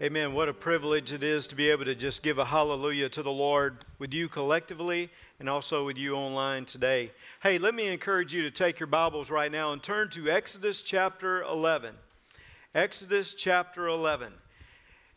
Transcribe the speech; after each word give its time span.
Amen. 0.00 0.32
What 0.32 0.48
a 0.48 0.54
privilege 0.54 1.12
it 1.12 1.22
is 1.22 1.46
to 1.46 1.54
be 1.54 1.70
able 1.70 1.84
to 1.84 1.94
just 1.94 2.24
give 2.24 2.38
a 2.38 2.44
hallelujah 2.44 3.08
to 3.10 3.22
the 3.22 3.30
Lord 3.30 3.84
with 4.00 4.12
you 4.12 4.26
collectively 4.26 5.10
and 5.38 5.48
also 5.48 5.86
with 5.86 5.96
you 5.96 6.16
online 6.16 6.64
today. 6.64 7.12
Hey, 7.42 7.58
let 7.58 7.74
me 7.74 7.86
encourage 7.86 8.32
you 8.32 8.42
to 8.42 8.50
take 8.50 8.80
your 8.80 8.88
Bibles 8.88 9.30
right 9.30 9.52
now 9.52 9.72
and 9.72 9.80
turn 9.80 10.08
to 10.10 10.28
Exodus 10.28 10.82
chapter 10.82 11.42
11. 11.42 11.94
Exodus 12.74 13.34
chapter 13.34 13.86
11. 13.86 14.32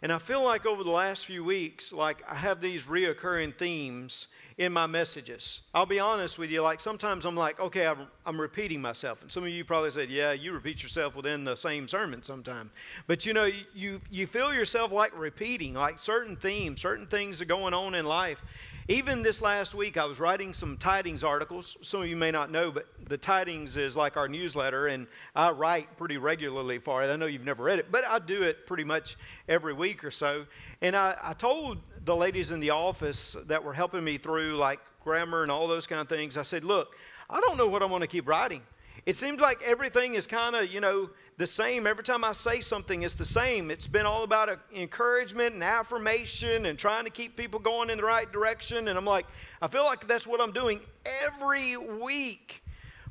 And 0.04 0.12
I 0.12 0.20
feel 0.20 0.44
like 0.44 0.68
over 0.68 0.84
the 0.84 0.92
last 0.92 1.26
few 1.26 1.44
weeks, 1.44 1.92
like 1.92 2.22
I 2.30 2.36
have 2.36 2.62
these 2.62 2.86
reoccurring 2.86 3.58
themes 3.58 4.28
in 4.58 4.72
my 4.72 4.88
messages. 4.88 5.62
I'll 5.74 5.86
be 5.86 6.00
honest 6.00 6.40
with 6.40 6.50
you, 6.50 6.62
like 6.62 6.80
sometimes 6.80 7.26
I'm 7.26 7.36
like, 7.36 7.60
okay, 7.60 7.86
I'm, 7.86 8.08
I'm 8.26 8.40
repeating 8.40 8.82
myself. 8.82 9.22
And 9.22 9.32
some 9.32 9.44
of 9.44 9.50
you 9.50 9.66
probably 9.66 9.90
said, 9.90 10.10
yeah, 10.10 10.32
you 10.32 10.54
repeat 10.54 10.82
yourself 10.82 11.16
within 11.16 11.44
the 11.44 11.56
same 11.56 11.88
sermon 11.88 12.24
sometime. 12.24 12.72
But 13.06 13.26
you 13.26 13.34
know, 13.34 13.50
you, 13.74 14.02
you 14.10 14.28
feel 14.28 14.54
yourself 14.54 14.94
like 14.94 15.18
repeating, 15.18 15.74
like 15.74 16.00
certain 16.00 16.38
themes, 16.38 16.82
certain 16.82 17.06
things 17.06 17.42
are 17.42 17.46
going 17.46 17.74
on 17.74 17.96
in 17.96 18.06
life. 18.06 18.42
Even 18.88 19.24
this 19.24 19.42
last 19.42 19.74
week, 19.74 19.98
I 19.98 20.06
was 20.06 20.20
writing 20.20 20.54
some 20.54 20.78
tidings 20.78 21.24
articles. 21.24 21.76
Some 21.82 22.04
of 22.04 22.08
you 22.08 22.16
may 22.16 22.30
not 22.30 22.52
know, 22.52 22.70
but 22.70 22.86
the 23.10 23.18
tidings 23.18 23.78
is 23.78 23.98
like 23.98 24.16
our 24.16 24.28
newsletter, 24.28 24.86
and 24.88 25.08
I 25.36 25.50
write 25.50 25.98
pretty 25.98 26.18
regularly 26.18 26.78
for 26.78 27.04
it. 27.04 27.08
I 27.08 27.16
know 27.16 27.26
you've 27.26 27.44
never 27.44 27.64
read 27.64 27.80
it, 27.80 27.92
but 27.92 28.06
I 28.06 28.20
do 28.20 28.44
it 28.44 28.68
pretty 28.68 28.84
much 28.84 29.18
every 29.50 29.74
week 29.74 30.04
or 30.04 30.12
so. 30.12 30.46
And 30.84 30.96
I, 30.96 31.18
I 31.20 31.34
told 31.34 31.80
the 32.06 32.16
ladies 32.16 32.52
in 32.52 32.60
the 32.60 32.70
office 32.70 33.36
that 33.48 33.64
were 33.64 33.74
helping 33.74 34.04
me 34.04 34.18
through 34.18 34.56
like 34.56 34.80
grammar 35.04 35.44
and 35.44 35.52
all 35.52 35.68
those 35.68 35.88
kind 35.88 36.02
of 36.02 36.08
things, 36.08 36.38
I 36.38 36.44
said, 36.44 36.64
Look, 36.64 36.96
I 37.30 37.42
don't 37.42 37.58
know 37.58 37.68
what 37.68 37.82
I'm 37.82 37.90
going 37.90 38.02
to 38.02 38.08
keep 38.08 38.28
writing. 38.28 38.62
It 39.06 39.16
seems 39.16 39.40
like 39.40 39.62
everything 39.64 40.16
is 40.16 40.26
kind 40.26 40.56
of, 40.56 40.74
you 40.74 40.80
know, 40.80 41.10
the 41.38 41.46
same. 41.46 41.86
Every 41.86 42.04
time 42.04 42.24
I 42.24 42.32
say 42.32 42.62
something, 42.62 43.04
it's 43.04 43.14
the 43.14 43.26
same. 43.26 43.70
It's 43.70 43.88
been 43.88 44.06
all 44.06 44.24
about 44.24 44.60
encouragement 44.74 45.54
and 45.54 45.64
affirmation 45.64 46.66
and 46.66 46.80
trying 46.80 47.04
to 47.04 47.12
keep 47.12 47.36
people 47.36 47.60
going 47.60 47.90
in 47.90 47.98
the 47.98 48.04
right 48.04 48.32
direction. 48.32 48.88
And 48.88 48.98
I'm 48.98 49.06
like, 49.06 49.28
I 49.62 49.68
feel 49.68 49.84
like 49.84 50.08
that's 50.08 50.26
what 50.26 50.42
I'm 50.42 50.52
doing 50.52 50.80
every 51.24 51.78
week. 51.78 52.64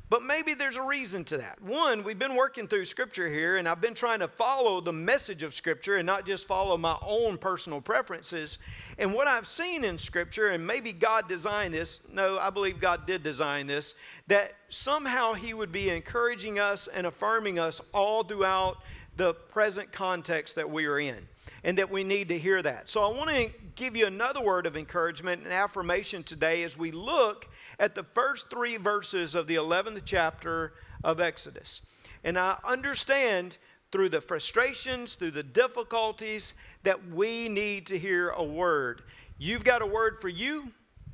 But 0.07 0.21
maybe 0.21 0.53
there's 0.53 0.75
a 0.75 0.83
reason 0.83 1.23
to 1.25 1.37
that. 1.37 1.59
One, 1.61 2.03
we've 2.03 2.19
been 2.19 2.35
working 2.35 2.67
through 2.67 2.85
Scripture 2.85 3.27
here, 3.27 3.57
and 3.57 3.67
I've 3.67 3.81
been 3.81 3.95
trying 3.95 4.19
to 4.19 4.27
follow 4.27 4.79
the 4.79 4.93
message 4.93 5.41
of 5.41 5.55
Scripture 5.55 5.95
and 5.95 6.05
not 6.05 6.27
just 6.27 6.45
follow 6.45 6.77
my 6.77 6.95
own 7.01 7.39
personal 7.39 7.81
preferences. 7.81 8.59
And 8.99 9.15
what 9.15 9.27
I've 9.27 9.47
seen 9.47 9.83
in 9.83 9.97
Scripture, 9.97 10.49
and 10.49 10.65
maybe 10.65 10.93
God 10.93 11.27
designed 11.27 11.73
this, 11.73 12.01
no, 12.11 12.37
I 12.37 12.51
believe 12.51 12.79
God 12.79 13.07
did 13.07 13.23
design 13.23 13.65
this, 13.65 13.95
that 14.27 14.53
somehow 14.69 15.33
He 15.33 15.55
would 15.55 15.71
be 15.71 15.89
encouraging 15.89 16.59
us 16.59 16.87
and 16.93 17.07
affirming 17.07 17.57
us 17.57 17.81
all 17.91 18.23
throughout 18.23 18.77
the 19.17 19.33
present 19.33 19.91
context 19.91 20.55
that 20.55 20.69
we 20.69 20.85
are 20.85 20.99
in, 20.99 21.27
and 21.63 21.77
that 21.79 21.89
we 21.89 22.03
need 22.03 22.29
to 22.29 22.37
hear 22.37 22.61
that. 22.61 22.89
So 22.89 23.01
I 23.01 23.07
want 23.07 23.31
to 23.31 23.49
give 23.73 23.95
you 23.95 24.05
another 24.05 24.41
word 24.41 24.67
of 24.67 24.77
encouragement 24.77 25.43
and 25.43 25.51
affirmation 25.51 26.21
today 26.21 26.63
as 26.63 26.77
we 26.77 26.91
look 26.91 27.47
at 27.79 27.95
the 27.95 28.03
first 28.03 28.49
three 28.49 28.77
verses 28.77 29.35
of 29.35 29.47
the 29.47 29.55
11th 29.55 30.01
chapter 30.05 30.73
of 31.03 31.19
Exodus. 31.19 31.81
And 32.23 32.37
I 32.37 32.57
understand 32.63 33.57
through 33.91 34.09
the 34.09 34.21
frustrations, 34.21 35.15
through 35.15 35.31
the 35.31 35.43
difficulties, 35.43 36.53
that 36.83 37.09
we 37.09 37.47
need 37.47 37.87
to 37.87 37.97
hear 37.97 38.29
a 38.29 38.43
word. 38.43 39.03
You've 39.37 39.63
got 39.63 39.81
a 39.81 39.85
word 39.85 40.19
for 40.19 40.29
you, 40.29 40.71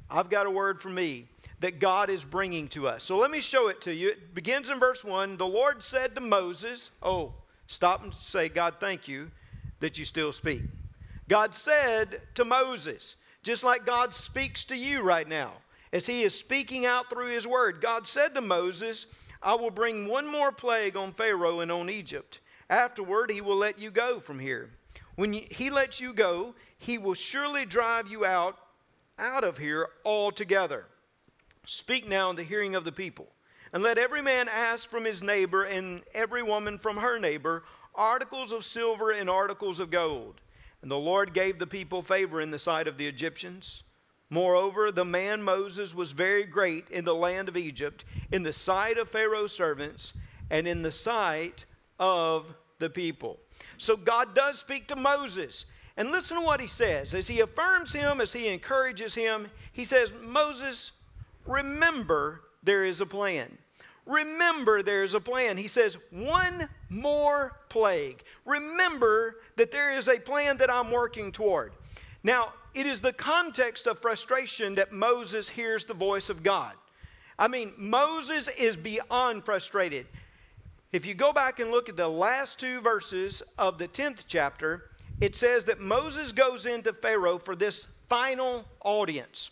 I've 0.09 0.29
got 0.29 0.45
a 0.45 0.51
word 0.51 0.81
for 0.81 0.89
me 0.89 1.27
that 1.61 1.79
God 1.79 2.09
is 2.09 2.25
bringing 2.25 2.67
to 2.69 2.87
us. 2.87 3.03
So 3.03 3.17
let 3.17 3.31
me 3.31 3.39
show 3.39 3.67
it 3.67 3.81
to 3.81 3.93
you. 3.93 4.09
It 4.09 4.33
begins 4.33 4.69
in 4.69 4.79
verse 4.79 5.03
1. 5.03 5.37
The 5.37 5.45
Lord 5.45 5.81
said 5.83 6.15
to 6.15 6.21
Moses, 6.21 6.89
Oh, 7.01 7.33
stop 7.67 8.03
and 8.03 8.13
say, 8.13 8.49
God, 8.49 8.75
thank 8.79 9.07
you 9.07 9.31
that 9.79 9.97
you 9.97 10.05
still 10.05 10.33
speak. 10.33 10.63
God 11.29 11.53
said 11.53 12.21
to 12.35 12.43
Moses, 12.43 13.15
just 13.43 13.63
like 13.63 13.85
God 13.85 14.13
speaks 14.13 14.65
to 14.65 14.75
you 14.75 15.01
right 15.01 15.27
now 15.27 15.53
as 15.94 16.06
he 16.06 16.23
is 16.23 16.38
speaking 16.38 16.86
out 16.86 17.09
through 17.09 17.28
his 17.28 17.47
word. 17.47 17.81
God 17.81 18.07
said 18.07 18.34
to 18.35 18.41
Moses, 18.41 19.07
I 19.41 19.56
will 19.56 19.72
bring 19.72 20.07
one 20.07 20.28
more 20.28 20.52
plague 20.52 20.96
on 20.96 21.13
Pharaoh 21.13 21.59
and 21.59 21.72
on 21.72 21.90
Egypt. 21.90 22.40
Afterward, 22.69 23.31
he 23.31 23.41
will 23.41 23.57
let 23.57 23.79
you 23.79 23.91
go 23.91 24.19
from 24.19 24.40
here. 24.40 24.69
When 25.16 25.34
he 25.34 25.69
lets 25.69 26.00
you 26.00 26.13
go, 26.13 26.56
he 26.78 26.97
will 26.97 27.13
surely 27.13 27.66
drive 27.66 28.07
you 28.07 28.25
out, 28.25 28.57
out 29.19 29.44
of 29.44 29.57
here 29.57 29.90
altogether. 30.06 30.85
Speak 31.66 32.07
now 32.07 32.30
in 32.30 32.35
the 32.35 32.44
hearing 32.44 32.75
of 32.75 32.85
the 32.85 32.91
people, 32.91 33.28
and 33.74 33.84
let 33.84 33.97
every 33.97 34.22
man 34.22 34.47
ask 34.50 34.90
from 34.90 35.06
his 35.06 35.22
neighbor 35.22 35.63
and 35.63 36.01
every 36.13 36.41
woman 36.41 36.78
from 36.78 36.97
her 36.97 37.19
neighbor 37.19 37.63
articles 37.94 38.51
of 38.51 38.66
silver 38.66 39.12
and 39.12 39.30
articles 39.30 39.80
of 39.80 39.91
gold. 39.91 40.41
And 40.81 40.90
the 40.90 40.97
Lord 40.97 41.34
gave 41.34 41.59
the 41.59 41.68
people 41.68 42.01
favor 42.01 42.41
in 42.41 42.51
the 42.51 42.57
sight 42.57 42.88
of 42.88 42.97
the 42.97 43.07
Egyptians. 43.07 43.84
Moreover, 44.31 44.92
the 44.92 45.06
man 45.06 45.44
Moses 45.44 45.94
was 45.94 46.14
very 46.14 46.46
great 46.46 46.86
in 46.90 47.06
the 47.06 47.14
land 47.14 47.50
of 47.50 47.58
Egypt, 47.58 48.06
in 48.31 48.42
the 48.42 48.53
sight 48.53 48.97
of 48.97 49.09
Pharaoh's 49.09 49.52
servants, 49.52 50.14
and 50.50 50.68
in 50.68 50.81
the 50.81 50.92
sight 50.92 51.66
of 52.00 52.56
the 52.80 52.90
people. 52.90 53.38
So 53.78 53.96
God 53.97 54.34
does 54.34 54.58
speak 54.58 54.88
to 54.88 54.96
Moses. 54.96 55.66
And 55.97 56.12
listen 56.12 56.38
to 56.38 56.44
what 56.44 56.62
he 56.62 56.68
says. 56.68 57.14
As 57.14 57.28
he 57.28 57.42
affirms 57.42 57.92
him, 57.92 58.22
as 58.22 58.31
he 58.31 58.47
encourages 58.47 59.14
him, 59.14 59.50
he 59.74 59.84
says, 59.84 60.14
Moses, 60.24 60.94
remember 61.46 62.42
there 62.63 62.86
is 62.86 63.02
a 63.02 63.06
plan. 63.06 63.58
Remember 64.06 64.81
there 64.81 65.03
is 65.03 65.13
a 65.13 65.19
plan. 65.19 65.58
He 65.58 65.68
says, 65.68 65.98
one 66.09 66.69
more 66.90 67.59
plague. 67.68 68.24
Remember 68.46 69.42
that 69.58 69.72
there 69.72 69.92
is 69.92 70.08
a 70.08 70.18
plan 70.18 70.58
that 70.58 70.72
I'm 70.72 70.92
working 70.92 71.31
toward. 71.31 71.74
Now, 72.24 72.53
it 72.73 72.85
is 72.85 73.01
the 73.01 73.13
context 73.13 73.87
of 73.87 73.99
frustration 73.99 74.75
that 74.75 74.91
Moses 74.91 75.49
hears 75.49 75.85
the 75.85 75.93
voice 75.93 76.29
of 76.29 76.43
God. 76.43 76.73
I 77.37 77.47
mean, 77.47 77.73
Moses 77.77 78.47
is 78.49 78.77
beyond 78.77 79.43
frustrated. 79.45 80.05
If 80.91 81.05
you 81.05 81.13
go 81.13 81.33
back 81.33 81.59
and 81.59 81.71
look 81.71 81.89
at 81.89 81.97
the 81.97 82.07
last 82.07 82.59
two 82.59 82.81
verses 82.81 83.41
of 83.57 83.77
the 83.77 83.87
10th 83.87 84.25
chapter, 84.27 84.89
it 85.19 85.35
says 85.35 85.65
that 85.65 85.79
Moses 85.79 86.31
goes 86.31 86.65
into 86.65 86.93
Pharaoh 86.93 87.37
for 87.37 87.55
this 87.55 87.87
final 88.09 88.65
audience. 88.83 89.51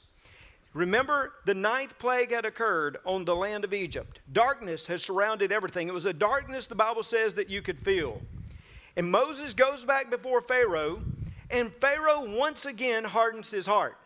Remember, 0.74 1.34
the 1.46 1.54
ninth 1.54 1.98
plague 1.98 2.32
had 2.32 2.46
occurred 2.46 2.98
on 3.06 3.26
the 3.26 3.36
land 3.36 3.64
of 3.64 3.74
Egypt. 3.74 4.20
Darkness 4.32 4.86
had 4.86 5.02
surrounded 5.02 5.52
everything. 5.52 5.88
It 5.88 5.94
was 5.94 6.06
a 6.06 6.14
darkness, 6.14 6.68
the 6.68 6.76
Bible 6.76 7.04
says, 7.04 7.34
that 7.36 7.50
you 7.50 7.62
could 7.62 7.80
feel. 7.80 8.22
And 8.96 9.10
Moses 9.10 9.54
goes 9.54 9.86
back 9.86 10.10
before 10.10 10.42
Pharaoh 10.42 11.02
and 11.50 11.74
Pharaoh 11.82 12.26
once 12.26 12.66
again 12.66 13.04
hardens 13.04 13.50
his 13.50 13.66
heart. 13.66 13.98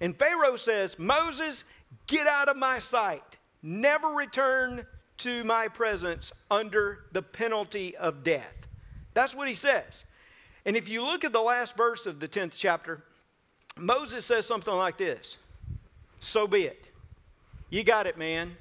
And 0.00 0.16
Pharaoh 0.18 0.56
says, 0.56 0.98
Moses, 0.98 1.64
get 2.06 2.26
out 2.26 2.48
of 2.48 2.56
my 2.56 2.78
sight. 2.78 3.38
Never 3.62 4.08
return 4.08 4.86
to 5.18 5.44
my 5.44 5.68
presence 5.68 6.32
under 6.50 7.04
the 7.12 7.22
penalty 7.22 7.96
of 7.96 8.24
death. 8.24 8.52
That's 9.14 9.34
what 9.34 9.48
he 9.48 9.54
says. 9.54 10.04
And 10.66 10.76
if 10.76 10.88
you 10.88 11.04
look 11.04 11.24
at 11.24 11.32
the 11.32 11.40
last 11.40 11.76
verse 11.76 12.06
of 12.06 12.20
the 12.20 12.28
10th 12.28 12.54
chapter, 12.56 13.02
Moses 13.76 14.24
says 14.24 14.46
something 14.46 14.74
like 14.74 14.98
this 14.98 15.36
So 16.20 16.46
be 16.46 16.64
it. 16.64 16.86
You 17.70 17.84
got 17.84 18.06
it, 18.06 18.18
man. 18.18 18.56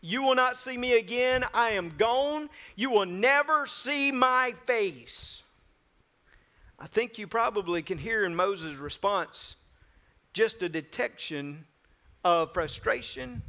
You 0.00 0.22
will 0.22 0.34
not 0.34 0.56
see 0.56 0.76
me 0.76 0.98
again. 0.98 1.44
I 1.54 1.70
am 1.70 1.94
gone. 1.96 2.48
You 2.74 2.90
will 2.90 3.06
never 3.06 3.66
see 3.66 4.12
my 4.12 4.54
face. 4.66 5.42
I 6.78 6.86
think 6.86 7.18
you 7.18 7.26
probably 7.26 7.82
can 7.82 7.98
hear 7.98 8.24
in 8.24 8.34
Moses' 8.34 8.76
response 8.76 9.56
just 10.32 10.62
a 10.62 10.68
detection 10.68 11.64
of 12.22 12.52
frustration 12.52 13.42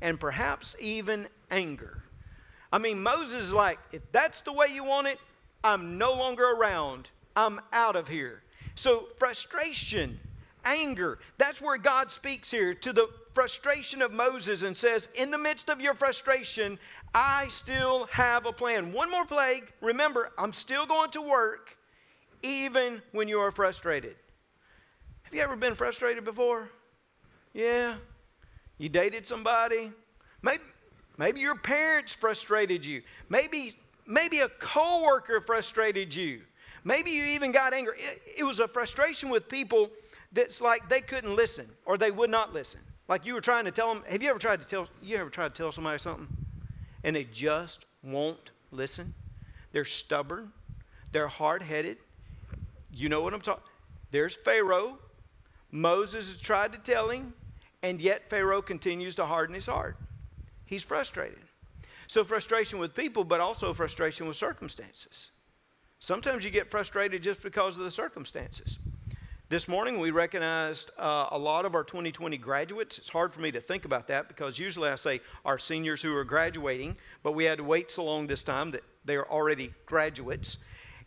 and 0.00 0.18
perhaps 0.18 0.74
even 0.80 1.28
anger. 1.50 2.02
I 2.72 2.78
mean, 2.78 3.00
Moses 3.00 3.44
is 3.44 3.52
like, 3.52 3.78
if 3.92 4.02
that's 4.10 4.42
the 4.42 4.52
way 4.52 4.66
you 4.68 4.82
want 4.82 5.06
it, 5.06 5.20
I'm 5.62 5.96
no 5.96 6.12
longer 6.12 6.44
around. 6.44 7.08
I'm 7.36 7.60
out 7.72 7.94
of 7.94 8.08
here. 8.08 8.42
So, 8.74 9.06
frustration, 9.18 10.18
anger, 10.64 11.20
that's 11.38 11.62
where 11.62 11.78
God 11.78 12.10
speaks 12.10 12.50
here 12.50 12.74
to 12.74 12.92
the 12.92 13.08
frustration 13.32 14.02
of 14.02 14.12
Moses 14.12 14.62
and 14.62 14.76
says, 14.76 15.08
In 15.14 15.30
the 15.30 15.38
midst 15.38 15.70
of 15.70 15.80
your 15.80 15.94
frustration, 15.94 16.78
I 17.14 17.46
still 17.48 18.06
have 18.06 18.46
a 18.46 18.52
plan. 18.52 18.92
One 18.92 19.10
more 19.10 19.24
plague. 19.24 19.72
Remember, 19.80 20.32
I'm 20.36 20.52
still 20.52 20.86
going 20.86 21.12
to 21.12 21.22
work 21.22 21.76
even 22.44 23.00
when 23.12 23.26
you 23.26 23.40
are 23.40 23.50
frustrated. 23.50 24.14
Have 25.22 25.34
you 25.34 25.40
ever 25.40 25.56
been 25.56 25.74
frustrated 25.74 26.24
before? 26.24 26.68
Yeah. 27.54 27.94
You 28.76 28.90
dated 28.90 29.26
somebody? 29.26 29.90
Maybe, 30.42 30.62
maybe 31.16 31.40
your 31.40 31.56
parents 31.56 32.12
frustrated 32.12 32.84
you. 32.84 33.00
Maybe, 33.30 33.72
maybe 34.06 34.40
a 34.40 34.48
coworker 34.48 35.40
frustrated 35.40 36.14
you. 36.14 36.42
Maybe 36.84 37.12
you 37.12 37.24
even 37.24 37.50
got 37.50 37.72
angry. 37.72 37.96
It, 37.98 38.20
it 38.38 38.44
was 38.44 38.60
a 38.60 38.68
frustration 38.68 39.30
with 39.30 39.48
people 39.48 39.90
that's 40.32 40.60
like 40.60 40.88
they 40.90 41.00
couldn't 41.00 41.34
listen 41.34 41.66
or 41.86 41.96
they 41.96 42.10
would 42.10 42.30
not 42.30 42.52
listen. 42.52 42.80
Like 43.08 43.24
you 43.24 43.32
were 43.32 43.40
trying 43.40 43.64
to 43.64 43.70
tell 43.70 43.92
them. 43.94 44.04
Have 44.10 44.22
you 44.22 44.28
ever 44.28 44.38
tried 44.38 44.60
to 44.60 44.66
tell? 44.66 44.88
You 45.02 45.16
ever 45.16 45.30
tried 45.30 45.54
to 45.54 45.62
tell 45.62 45.72
somebody 45.72 45.98
something, 45.98 46.26
and 47.04 47.16
they 47.16 47.24
just 47.24 47.86
won't 48.02 48.50
listen? 48.70 49.14
They're 49.72 49.84
stubborn. 49.84 50.52
They're 51.12 51.28
hard-headed 51.28 51.98
you 52.94 53.08
know 53.08 53.22
what 53.22 53.34
I'm 53.34 53.40
talking 53.40 53.64
There's 54.10 54.34
Pharaoh. 54.34 54.98
Moses 55.70 56.30
has 56.30 56.40
tried 56.40 56.72
to 56.72 56.78
tell 56.78 57.08
him, 57.08 57.34
and 57.82 58.00
yet 58.00 58.30
Pharaoh 58.30 58.62
continues 58.62 59.16
to 59.16 59.26
harden 59.26 59.54
his 59.54 59.66
heart. 59.66 59.96
He's 60.66 60.84
frustrated. 60.84 61.42
So, 62.06 62.22
frustration 62.22 62.78
with 62.78 62.94
people, 62.94 63.24
but 63.24 63.40
also 63.40 63.72
frustration 63.72 64.28
with 64.28 64.36
circumstances. 64.36 65.30
Sometimes 65.98 66.44
you 66.44 66.50
get 66.50 66.70
frustrated 66.70 67.22
just 67.22 67.42
because 67.42 67.76
of 67.76 67.84
the 67.84 67.90
circumstances. 67.90 68.78
This 69.48 69.68
morning 69.68 70.00
we 70.00 70.10
recognized 70.10 70.90
uh, 70.98 71.28
a 71.30 71.38
lot 71.38 71.64
of 71.64 71.74
our 71.74 71.84
2020 71.84 72.36
graduates. 72.38 72.98
It's 72.98 73.08
hard 73.08 73.32
for 73.32 73.40
me 73.40 73.52
to 73.52 73.60
think 73.60 73.84
about 73.84 74.06
that 74.08 74.28
because 74.28 74.58
usually 74.58 74.88
I 74.88 74.96
say 74.96 75.20
our 75.44 75.58
seniors 75.58 76.02
who 76.02 76.14
are 76.16 76.24
graduating, 76.24 76.96
but 77.22 77.32
we 77.32 77.44
had 77.44 77.58
to 77.58 77.64
wait 77.64 77.90
so 77.90 78.04
long 78.04 78.26
this 78.26 78.42
time 78.42 78.70
that 78.72 78.82
they're 79.04 79.30
already 79.30 79.72
graduates. 79.86 80.58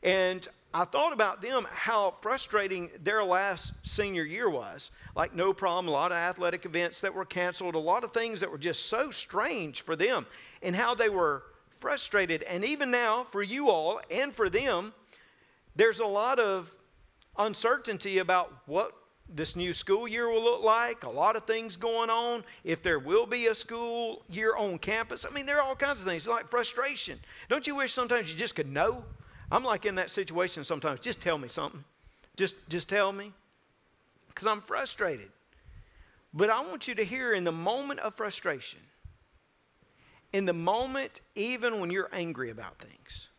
And 0.01 0.47
I 0.73 0.83
thought 0.85 1.13
about 1.13 1.41
them, 1.41 1.65
how 1.71 2.15
frustrating 2.21 2.89
their 3.03 3.23
last 3.23 3.73
senior 3.83 4.23
year 4.23 4.49
was. 4.49 4.91
Like, 5.15 5.33
no 5.33 5.53
problem, 5.53 5.87
a 5.87 5.91
lot 5.91 6.11
of 6.11 6.17
athletic 6.17 6.65
events 6.65 7.01
that 7.01 7.13
were 7.13 7.25
canceled, 7.25 7.75
a 7.75 7.79
lot 7.79 8.03
of 8.03 8.13
things 8.13 8.41
that 8.41 8.51
were 8.51 8.57
just 8.57 8.87
so 8.87 9.09
strange 9.09 9.81
for 9.81 9.95
them, 9.95 10.25
and 10.61 10.75
how 10.75 10.93
they 10.93 11.09
were 11.09 11.43
frustrated. 11.79 12.43
And 12.43 12.65
even 12.65 12.91
now, 12.91 13.25
for 13.31 13.41
you 13.41 13.69
all 13.69 14.01
and 14.11 14.33
for 14.33 14.49
them, 14.49 14.93
there's 15.75 15.99
a 15.99 16.05
lot 16.05 16.39
of 16.39 16.71
uncertainty 17.37 18.17
about 18.17 18.53
what 18.65 18.91
this 19.29 19.55
new 19.55 19.73
school 19.73 20.07
year 20.07 20.29
will 20.29 20.43
look 20.43 20.63
like, 20.63 21.03
a 21.03 21.09
lot 21.09 21.35
of 21.35 21.45
things 21.45 21.75
going 21.75 22.09
on, 22.09 22.43
if 22.63 22.81
there 22.81 22.99
will 22.99 23.25
be 23.25 23.47
a 23.47 23.55
school 23.55 24.23
year 24.29 24.55
on 24.55 24.77
campus. 24.77 25.25
I 25.29 25.33
mean, 25.33 25.45
there 25.45 25.57
are 25.57 25.63
all 25.63 25.75
kinds 25.75 26.01
of 26.01 26.07
things, 26.07 26.27
like 26.27 26.49
frustration. 26.49 27.19
Don't 27.49 27.67
you 27.67 27.75
wish 27.75 27.93
sometimes 27.93 28.31
you 28.31 28.37
just 28.37 28.55
could 28.55 28.71
know? 28.71 29.03
I'm 29.51 29.63
like 29.63 29.85
in 29.85 29.95
that 29.95 30.11
situation 30.11 30.63
sometimes. 30.63 30.99
Just 30.99 31.21
tell 31.21 31.37
me 31.37 31.47
something. 31.47 31.83
Just, 32.35 32.55
just 32.69 32.89
tell 32.89 33.11
me. 33.11 33.31
Because 34.27 34.47
I'm 34.47 34.61
frustrated. 34.61 35.29
But 36.33 36.49
I 36.49 36.61
want 36.61 36.87
you 36.87 36.95
to 36.95 37.05
hear 37.05 37.33
in 37.33 37.43
the 37.43 37.51
moment 37.51 37.99
of 38.01 38.13
frustration, 38.15 38.79
in 40.33 40.45
the 40.45 40.53
moment, 40.53 41.21
even 41.35 41.79
when 41.79 41.89
you're 41.89 42.09
angry 42.11 42.51
about 42.51 42.77
things, 42.77 43.29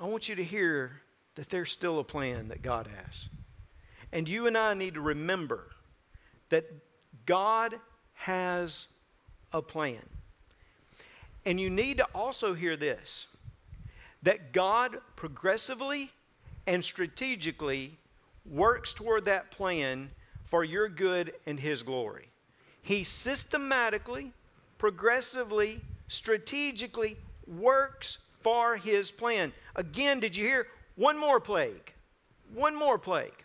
I 0.00 0.06
want 0.06 0.28
you 0.28 0.36
to 0.36 0.44
hear 0.44 1.00
that 1.34 1.48
there's 1.48 1.70
still 1.70 1.98
a 1.98 2.04
plan 2.04 2.48
that 2.48 2.62
God 2.62 2.86
has. 2.86 3.28
And 4.12 4.28
you 4.28 4.46
and 4.46 4.56
I 4.56 4.74
need 4.74 4.94
to 4.94 5.00
remember 5.00 5.68
that 6.50 6.66
God 7.24 7.74
has 8.14 8.86
a 9.52 9.62
plan. 9.62 10.02
And 11.44 11.60
you 11.60 11.70
need 11.70 11.96
to 11.98 12.04
also 12.14 12.54
hear 12.54 12.76
this 12.76 13.26
that 14.22 14.52
God 14.52 14.98
progressively 15.16 16.10
and 16.66 16.84
strategically 16.84 17.98
works 18.44 18.92
toward 18.92 19.24
that 19.24 19.50
plan 19.50 20.10
for 20.44 20.64
your 20.64 20.88
good 20.88 21.32
and 21.46 21.58
His 21.58 21.82
glory. 21.82 22.28
He 22.82 23.04
systematically, 23.04 24.32
progressively, 24.78 25.80
strategically 26.08 27.16
works 27.46 28.18
for 28.40 28.76
His 28.76 29.10
plan. 29.10 29.52
Again, 29.76 30.20
did 30.20 30.36
you 30.36 30.46
hear? 30.46 30.66
One 30.96 31.18
more 31.18 31.40
plague. 31.40 31.92
One 32.52 32.74
more 32.76 32.98
plague. 32.98 33.44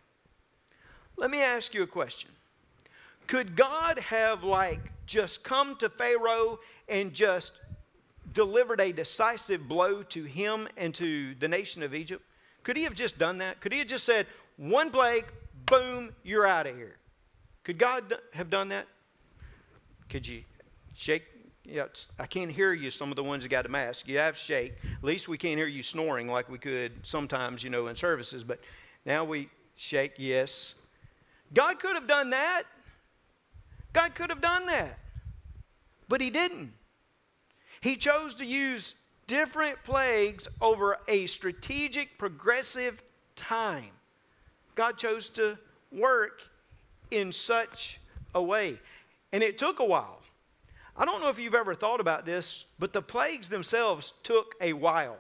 Let 1.16 1.32
me 1.32 1.42
ask 1.42 1.74
you 1.74 1.84
a 1.84 1.88
question. 1.88 2.30
Could 3.26 3.56
God 3.56 4.00
have, 4.00 4.44
like, 4.44 4.92
just 5.06 5.44
come 5.44 5.76
to 5.78 5.90
Pharaoh 5.90 6.60
and 6.88 7.14
just 7.14 7.54
delivered 8.34 8.82
a 8.82 8.92
decisive 8.92 9.68
blow 9.68 10.04
to 10.04 10.24
him 10.24 10.68
and 10.78 10.94
to 10.96 11.36
the 11.36 11.48
nation 11.48 11.84
of 11.84 11.94
Egypt? 11.94 12.24
Could 12.64 12.78
he 12.78 12.84
have 12.84 12.96
just 12.96 13.18
done 13.18 13.38
that? 13.38 13.62
Could 13.62 13.72
he 13.72 13.80
have 13.80 13.88
just 13.88 14.06
said, 14.06 14.28
one 14.58 14.90
plague, 14.90 15.26
boom, 15.66 16.14
you're 16.24 16.46
out 16.46 16.68
of 16.68 16.76
here? 16.76 16.98
Could 17.64 17.78
God 17.78 18.14
have 18.34 18.50
done 18.50 18.70
that? 18.70 18.88
Could 20.10 20.28
you 20.28 20.44
shake? 20.96 21.24
Yeah, 21.64 21.86
I 22.18 22.26
can't 22.26 22.52
hear 22.52 22.72
you, 22.72 22.90
some 22.90 23.10
of 23.10 23.18
the 23.18 23.24
ones 23.24 23.44
that 23.44 23.50
got 23.50 23.66
a 23.66 23.70
mask. 23.70 24.08
You 24.08 24.20
have 24.20 24.38
shake. 24.38 24.74
At 24.84 25.04
least 25.04 25.28
we 25.28 25.38
can't 25.38 25.58
hear 25.58 25.68
you 25.68 25.84
snoring 25.84 26.28
like 26.28 26.50
we 26.50 26.58
could 26.58 26.94
sometimes, 27.04 27.62
you 27.64 27.70
know, 27.70 27.88
in 27.88 27.96
services. 27.96 28.44
But 28.44 28.62
now 29.06 29.26
we 29.26 29.50
shake, 29.76 30.14
yes. 30.18 30.76
God 31.54 31.80
could 31.80 31.96
have 31.96 32.08
done 32.08 32.30
that. 32.30 32.64
God 33.92 34.16
could 34.16 34.30
have 34.30 34.42
done 34.42 34.66
that. 34.68 34.98
But 36.08 36.22
He 36.22 36.30
didn't. 36.30 36.72
He 37.82 37.96
chose 37.96 38.36
to 38.36 38.46
use 38.46 38.96
different 39.28 39.84
plagues 39.84 40.48
over 40.62 40.98
a 41.08 41.28
strategic, 41.28 42.18
progressive 42.18 43.02
time. 43.36 43.92
God 44.76 44.98
chose 44.98 45.30
to 45.30 45.58
work 45.92 46.42
in 47.12 47.32
such 47.32 48.00
a 48.36 48.42
way. 48.42 48.80
And 49.32 49.44
it 49.44 49.58
took 49.58 49.80
a 49.80 49.86
while. 49.86 50.22
I 50.96 51.06
don't 51.06 51.22
know 51.22 51.30
if 51.30 51.38
you've 51.38 51.54
ever 51.54 51.76
thought 51.76 52.00
about 52.00 52.26
this, 52.26 52.66
but 52.80 52.94
the 52.94 53.02
plagues 53.02 53.50
themselves 53.50 54.14
took 54.24 54.56
a 54.62 54.74
while. 54.74 55.18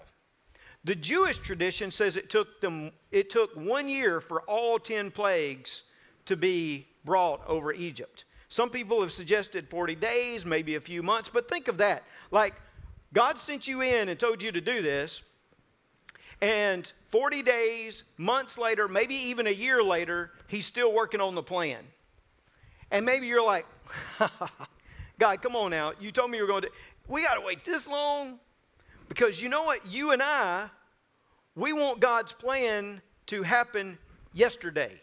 The 0.84 0.96
Jewish 0.96 1.38
tradition 1.38 1.92
says 1.92 2.18
it 2.18 2.30
took 2.30 2.62
them 2.62 2.92
it 3.12 3.30
took 3.30 3.56
1 3.56 3.90
year 3.90 4.22
for 4.22 4.42
all 4.44 4.80
10 4.80 5.12
plagues 5.12 5.84
to 6.26 6.36
be 6.38 6.88
brought 7.04 7.46
over 7.46 7.74
Egypt. 7.74 8.26
Some 8.50 8.70
people 8.70 9.02
have 9.02 9.12
suggested 9.12 9.68
40 9.70 9.96
days, 9.96 10.46
maybe 10.46 10.76
a 10.76 10.82
few 10.82 11.04
months, 11.04 11.30
but 11.32 11.50
think 11.50 11.68
of 11.68 11.78
that. 11.80 12.04
Like, 12.32 12.56
God 13.14 13.38
sent 13.38 13.68
you 13.68 13.82
in 13.82 14.10
and 14.10 14.20
told 14.20 14.42
you 14.42 14.52
to 14.52 14.62
do 14.62 14.82
this, 14.82 15.22
and 16.42 16.92
40 17.10 17.42
days, 17.42 18.04
months 18.18 18.58
later, 18.58 18.88
maybe 18.88 19.16
even 19.16 19.48
a 19.48 19.52
year 19.52 19.82
later, 19.82 20.32
He's 20.48 20.66
still 20.66 20.94
working 20.94 21.20
on 21.20 21.36
the 21.36 21.44
plan. 21.44 21.80
And 22.92 23.06
maybe 23.06 23.28
you're 23.28 23.44
like, 23.44 23.66
God, 25.20 25.42
come 25.42 25.56
on 25.56 25.72
now. 25.72 25.94
You 26.00 26.12
told 26.12 26.32
me 26.32 26.38
you 26.38 26.44
were 26.44 26.48
going 26.48 26.62
to. 26.64 26.72
We 27.08 27.24
got 27.24 27.36
to 27.36 27.46
wait 27.46 27.66
this 27.66 27.88
long? 27.88 28.40
Because 29.10 29.42
you 29.42 29.50
know 29.50 29.64
what? 29.64 29.86
You 29.86 30.12
and 30.12 30.22
I, 30.22 30.70
we 31.56 31.74
want 31.74 32.00
God's 32.00 32.34
plan 32.34 33.02
to 33.28 33.44
happen 33.44 33.98
yesterday. 34.34 35.02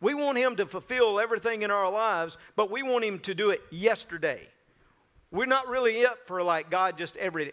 We 0.00 0.14
want 0.14 0.38
Him 0.38 0.56
to 0.56 0.66
fulfill 0.66 1.20
everything 1.20 1.62
in 1.62 1.70
our 1.70 1.90
lives, 1.90 2.38
but 2.56 2.70
we 2.70 2.82
want 2.82 3.04
Him 3.04 3.18
to 3.20 3.34
do 3.34 3.50
it 3.50 3.62
yesterday. 3.70 4.48
We're 5.30 5.46
not 5.46 5.68
really 5.68 6.04
up 6.04 6.26
for 6.26 6.42
like 6.42 6.70
God 6.70 6.96
just 6.96 7.16
every 7.18 7.46
day. 7.46 7.52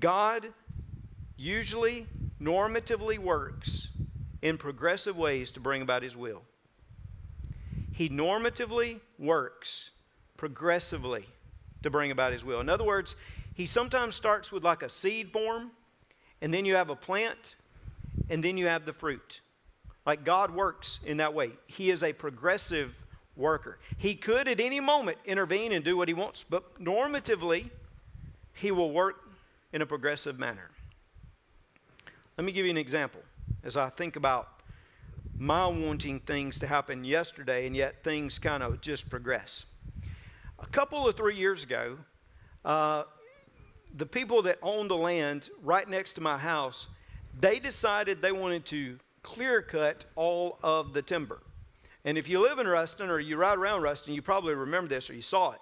God 0.00 0.48
usually 1.36 2.06
normatively 2.40 3.18
works 3.18 3.88
in 4.40 4.58
progressive 4.58 5.16
ways 5.16 5.52
to 5.52 5.60
bring 5.60 5.82
about 5.82 6.02
His 6.02 6.16
will. 6.16 6.42
He 7.92 8.08
normatively 8.08 9.00
works 9.18 9.90
progressively 10.36 11.26
to 11.82 11.90
bring 11.90 12.10
about 12.10 12.32
His 12.32 12.44
will. 12.44 12.60
In 12.60 12.70
other 12.70 12.84
words, 12.84 13.14
He 13.54 13.66
sometimes 13.66 14.14
starts 14.14 14.50
with 14.50 14.64
like 14.64 14.82
a 14.82 14.88
seed 14.88 15.30
form, 15.30 15.72
and 16.40 16.52
then 16.52 16.64
you 16.64 16.74
have 16.76 16.88
a 16.88 16.96
plant, 16.96 17.56
and 18.30 18.42
then 18.42 18.56
you 18.56 18.66
have 18.66 18.86
the 18.86 18.92
fruit. 18.94 19.42
Like 20.04 20.24
God 20.24 20.54
works 20.54 20.98
in 21.04 21.18
that 21.18 21.34
way. 21.34 21.52
He 21.66 21.90
is 21.90 22.02
a 22.02 22.12
progressive 22.12 22.94
worker. 23.36 23.78
He 23.96 24.14
could 24.14 24.48
at 24.48 24.60
any 24.60 24.80
moment 24.80 25.18
intervene 25.24 25.72
and 25.72 25.84
do 25.84 25.96
what 25.96 26.08
he 26.08 26.14
wants, 26.14 26.44
but 26.48 26.82
normatively, 26.82 27.70
he 28.54 28.70
will 28.70 28.90
work 28.90 29.28
in 29.72 29.82
a 29.82 29.86
progressive 29.86 30.38
manner. 30.38 30.70
Let 32.36 32.44
me 32.44 32.52
give 32.52 32.64
you 32.64 32.70
an 32.70 32.78
example 32.78 33.20
as 33.64 33.76
I 33.76 33.88
think 33.90 34.16
about 34.16 34.60
my 35.38 35.66
wanting 35.66 36.20
things 36.20 36.58
to 36.60 36.66
happen 36.66 37.04
yesterday 37.04 37.66
and 37.66 37.74
yet 37.74 38.04
things 38.04 38.38
kind 38.38 38.62
of 38.62 38.80
just 38.80 39.08
progress. 39.08 39.66
A 40.58 40.66
couple 40.66 41.08
of 41.08 41.16
three 41.16 41.36
years 41.36 41.62
ago, 41.62 41.98
uh, 42.64 43.04
the 43.96 44.06
people 44.06 44.42
that 44.42 44.58
owned 44.62 44.90
the 44.90 44.96
land 44.96 45.50
right 45.62 45.88
next 45.88 46.14
to 46.14 46.20
my 46.20 46.38
house, 46.38 46.86
they 47.38 47.58
decided 47.58 48.22
they 48.22 48.32
wanted 48.32 48.64
to 48.66 48.98
clear 49.22 49.62
cut 49.62 50.04
all 50.16 50.58
of 50.62 50.92
the 50.92 51.02
timber. 51.02 51.40
And 52.04 52.18
if 52.18 52.28
you 52.28 52.40
live 52.40 52.58
in 52.58 52.66
Ruston 52.66 53.10
or 53.10 53.20
you 53.20 53.36
ride 53.36 53.58
around 53.58 53.82
Ruston, 53.82 54.14
you 54.14 54.22
probably 54.22 54.54
remember 54.54 54.88
this 54.88 55.08
or 55.08 55.14
you 55.14 55.22
saw 55.22 55.52
it. 55.52 55.60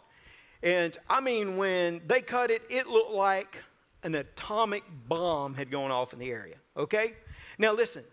And 0.62 0.96
I 1.08 1.20
mean, 1.20 1.56
when 1.56 2.00
they 2.06 2.20
cut 2.20 2.50
it, 2.50 2.62
it 2.68 2.86
looked 2.86 3.12
like 3.12 3.58
an 4.02 4.14
atomic 4.14 4.82
bomb 5.08 5.54
had 5.54 5.70
gone 5.70 5.90
off 5.90 6.12
in 6.12 6.18
the 6.18 6.30
area. 6.30 6.56
Okay? 6.76 7.14
Now 7.58 7.72
listen, 7.72 8.04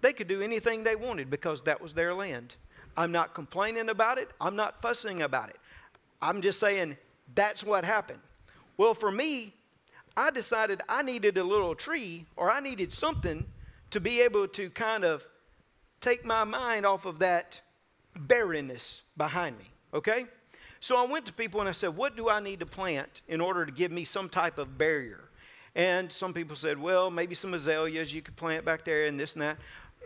they 0.00 0.12
could 0.12 0.28
do 0.28 0.42
anything 0.42 0.84
they 0.84 0.96
wanted 0.96 1.30
because 1.30 1.62
that 1.62 1.80
was 1.80 1.92
their 1.94 2.14
land. 2.14 2.54
I'm 2.96 3.10
not 3.10 3.34
complaining 3.34 3.88
about 3.88 4.18
it, 4.18 4.28
I'm 4.40 4.56
not 4.56 4.82
fussing 4.82 5.22
about 5.22 5.48
it. 5.48 5.56
I'm 6.20 6.42
just 6.42 6.60
saying 6.60 6.96
that's 7.34 7.64
what 7.64 7.84
happened. 7.84 8.20
Well, 8.76 8.94
for 8.94 9.10
me, 9.10 9.54
I 10.16 10.30
decided 10.30 10.82
I 10.88 11.02
needed 11.02 11.38
a 11.38 11.44
little 11.44 11.74
tree 11.74 12.26
or 12.36 12.50
I 12.50 12.60
needed 12.60 12.92
something 12.92 13.44
to 13.92 14.00
be 14.00 14.20
able 14.20 14.48
to 14.48 14.68
kind 14.70 15.04
of 15.04 15.26
take 16.00 16.24
my 16.24 16.44
mind 16.44 16.84
off 16.84 17.06
of 17.06 17.20
that 17.20 17.60
barrenness 18.16 19.02
behind 19.16 19.58
me, 19.58 19.64
okay? 19.94 20.26
So 20.80 20.96
I 20.96 21.06
went 21.06 21.26
to 21.26 21.32
people 21.32 21.60
and 21.60 21.68
I 21.68 21.72
said, 21.72 21.96
What 21.96 22.16
do 22.16 22.28
I 22.28 22.40
need 22.40 22.60
to 22.60 22.66
plant 22.66 23.22
in 23.28 23.40
order 23.40 23.64
to 23.64 23.70
give 23.72 23.92
me 23.92 24.04
some 24.04 24.28
type 24.28 24.58
of 24.58 24.76
barrier? 24.76 25.28
And 25.74 26.12
some 26.12 26.34
people 26.34 26.54
said, 26.54 26.78
well, 26.78 27.10
maybe 27.10 27.34
some 27.34 27.54
azaleas 27.54 28.12
you 28.12 28.20
could 28.20 28.36
plant 28.36 28.64
back 28.64 28.84
there 28.84 29.06
and 29.06 29.18
this 29.18 29.34
and 29.34 29.42
that. 29.42 29.56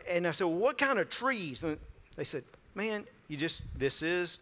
And 0.09 0.27
I 0.27 0.33
said, 0.33 0.45
well, 0.45 0.57
what 0.57 0.79
kind 0.79 0.99
of 0.99 1.09
trees? 1.11 1.65
And 1.65 1.77
they 2.15 2.25
said, 2.25 2.45
man, 2.75 3.05
you 3.27 3.37
just, 3.37 3.63
this 3.77 4.03
is, 4.03 4.39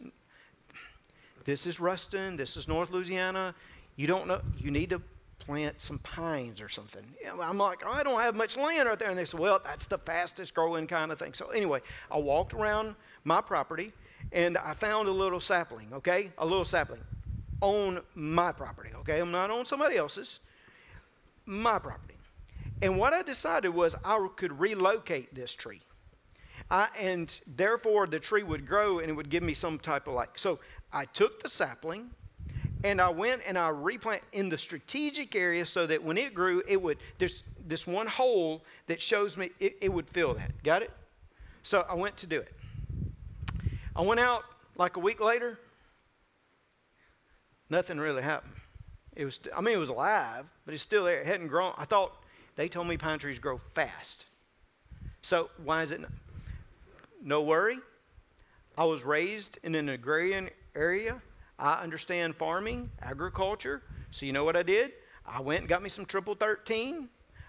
this 1.45 1.67
is 1.67 1.81
Ruston, 1.81 2.37
this 2.37 2.57
is 2.57 2.69
North 2.69 2.91
Louisiana. 2.91 3.55
You 3.97 4.07
don't 4.07 4.27
know, 4.27 4.43
you 4.59 4.71
need 4.71 4.91
to 4.91 5.01
plant 5.47 5.81
some 5.81 5.99
pines 5.99 6.61
or 6.61 6.69
something. 6.69 7.05
I'm 7.41 7.59
like, 7.59 7.83
oh, 7.87 7.93
I 7.93 8.03
don't 8.03 8.21
have 8.21 8.35
much 8.35 8.57
land 8.57 8.89
right 8.89 8.99
there. 8.99 9.11
And 9.11 9.19
they 9.19 9.25
said, 9.25 9.41
well, 9.41 9.61
that's 9.63 9.87
the 9.87 9.99
fastest 9.99 10.55
growing 10.55 10.87
kind 10.87 11.13
of 11.13 11.19
thing. 11.19 11.35
So 11.35 11.49
anyway, 11.49 11.81
I 12.11 12.19
walked 12.19 12.55
around 12.55 12.95
my 13.25 13.41
property 13.41 13.93
and 14.33 14.57
I 14.59 14.75
found 14.75 15.09
a 15.09 15.13
little 15.13 15.41
sapling, 15.41 15.93
okay? 15.93 16.31
A 16.39 16.45
little 16.45 16.65
sapling 16.65 17.01
on 17.61 18.01
my 18.15 18.53
property, 18.53 18.91
okay? 19.01 19.21
I'm 19.21 19.31
not 19.31 19.51
on 19.51 19.65
somebody 19.65 19.97
else's, 19.97 20.41
my 21.47 21.79
property. 21.79 22.15
And 22.83 22.99
what 22.99 23.13
I 23.13 23.23
decided 23.23 23.71
was 23.71 23.95
I 24.05 24.27
could 24.37 24.59
relocate 24.59 25.35
this 25.35 25.55
tree. 25.55 25.81
I, 26.71 26.89
and 26.99 27.39
therefore 27.47 28.07
the 28.07 28.19
tree 28.19 28.43
would 28.43 28.67
grow 28.67 28.99
and 28.99 29.11
it 29.11 29.13
would 29.13 29.29
give 29.29 29.43
me 29.43 29.55
some 29.55 29.79
type 29.79 30.09
of 30.09 30.15
like. 30.15 30.39
So 30.39 30.59
I 30.93 31.05
took 31.05 31.43
the 31.43 31.49
sapling 31.49 32.11
and 32.85 33.01
I 33.01 33.09
went 33.09 33.41
and 33.47 33.57
I 33.57 33.71
replanted 33.71 34.27
in 34.33 34.51
the 34.51 34.59
strategic 34.59 35.35
area 35.35 35.65
so 35.65 35.87
that 35.87 36.05
when 36.05 36.19
it 36.19 36.35
grew, 36.35 36.63
it 36.69 36.81
would, 36.81 36.99
there's 37.19 37.43
this 37.67 37.87
one 37.87 38.07
hole 38.07 38.63
that 38.87 39.01
shows 39.01 39.39
me 39.39 39.51
it, 39.59 39.79
it 39.81 39.93
would 39.93 40.07
fill 40.07 40.35
that. 40.35 40.63
Got 40.63 40.83
it? 40.83 40.91
So 41.63 41.87
I 41.89 41.95
went 41.95 42.19
to 42.19 42.27
do 42.27 42.41
it. 42.41 42.53
I 43.97 44.03
went 44.03 44.21
out 44.21 44.45
like 44.77 44.97
a 44.97 45.01
week 45.01 45.21
later, 45.21 45.59
nothing 47.71 47.99
really 47.99 48.23
happened. 48.23 48.53
It 49.17 49.25
was, 49.25 49.41
I 49.57 49.63
mean, 49.63 49.75
it 49.75 49.79
was 49.79 49.89
alive, 49.89 50.45
but 50.67 50.75
it's 50.75 50.83
still 50.83 51.05
there. 51.05 51.23
It 51.23 51.27
hadn't 51.27 51.49
grown. 51.49 51.73
I 51.79 51.87
thought 51.87 52.13
they 52.57 52.69
told 52.69 52.87
me 52.87 52.99
pine 52.99 53.19
trees 53.19 53.39
grow 53.39 53.61
fast. 53.75 54.27
So 55.23 55.49
why 55.65 55.83
is 55.83 55.91
it? 55.91 56.03
Not? 56.03 56.11
No 57.23 57.41
worry. 57.41 57.79
I 58.77 58.85
was 58.85 59.05
raised 59.05 59.59
in 59.63 59.75
an 59.75 59.89
agrarian 59.89 60.51
area. 60.75 61.23
I 61.59 61.75
understand 61.83 62.37
farming, 62.37 62.91
agriculture. 63.03 63.83
So 64.11 64.27
you 64.27 64.33
know 64.33 64.45
what 64.45 64.57
I 64.57 64.63
did? 64.63 64.93
I 65.27 65.41
went 65.41 65.61
and 65.61 65.69
got 65.69 65.83
me 65.83 65.89
some 65.89 66.05
triple 66.05 66.35
13. 66.35 67.09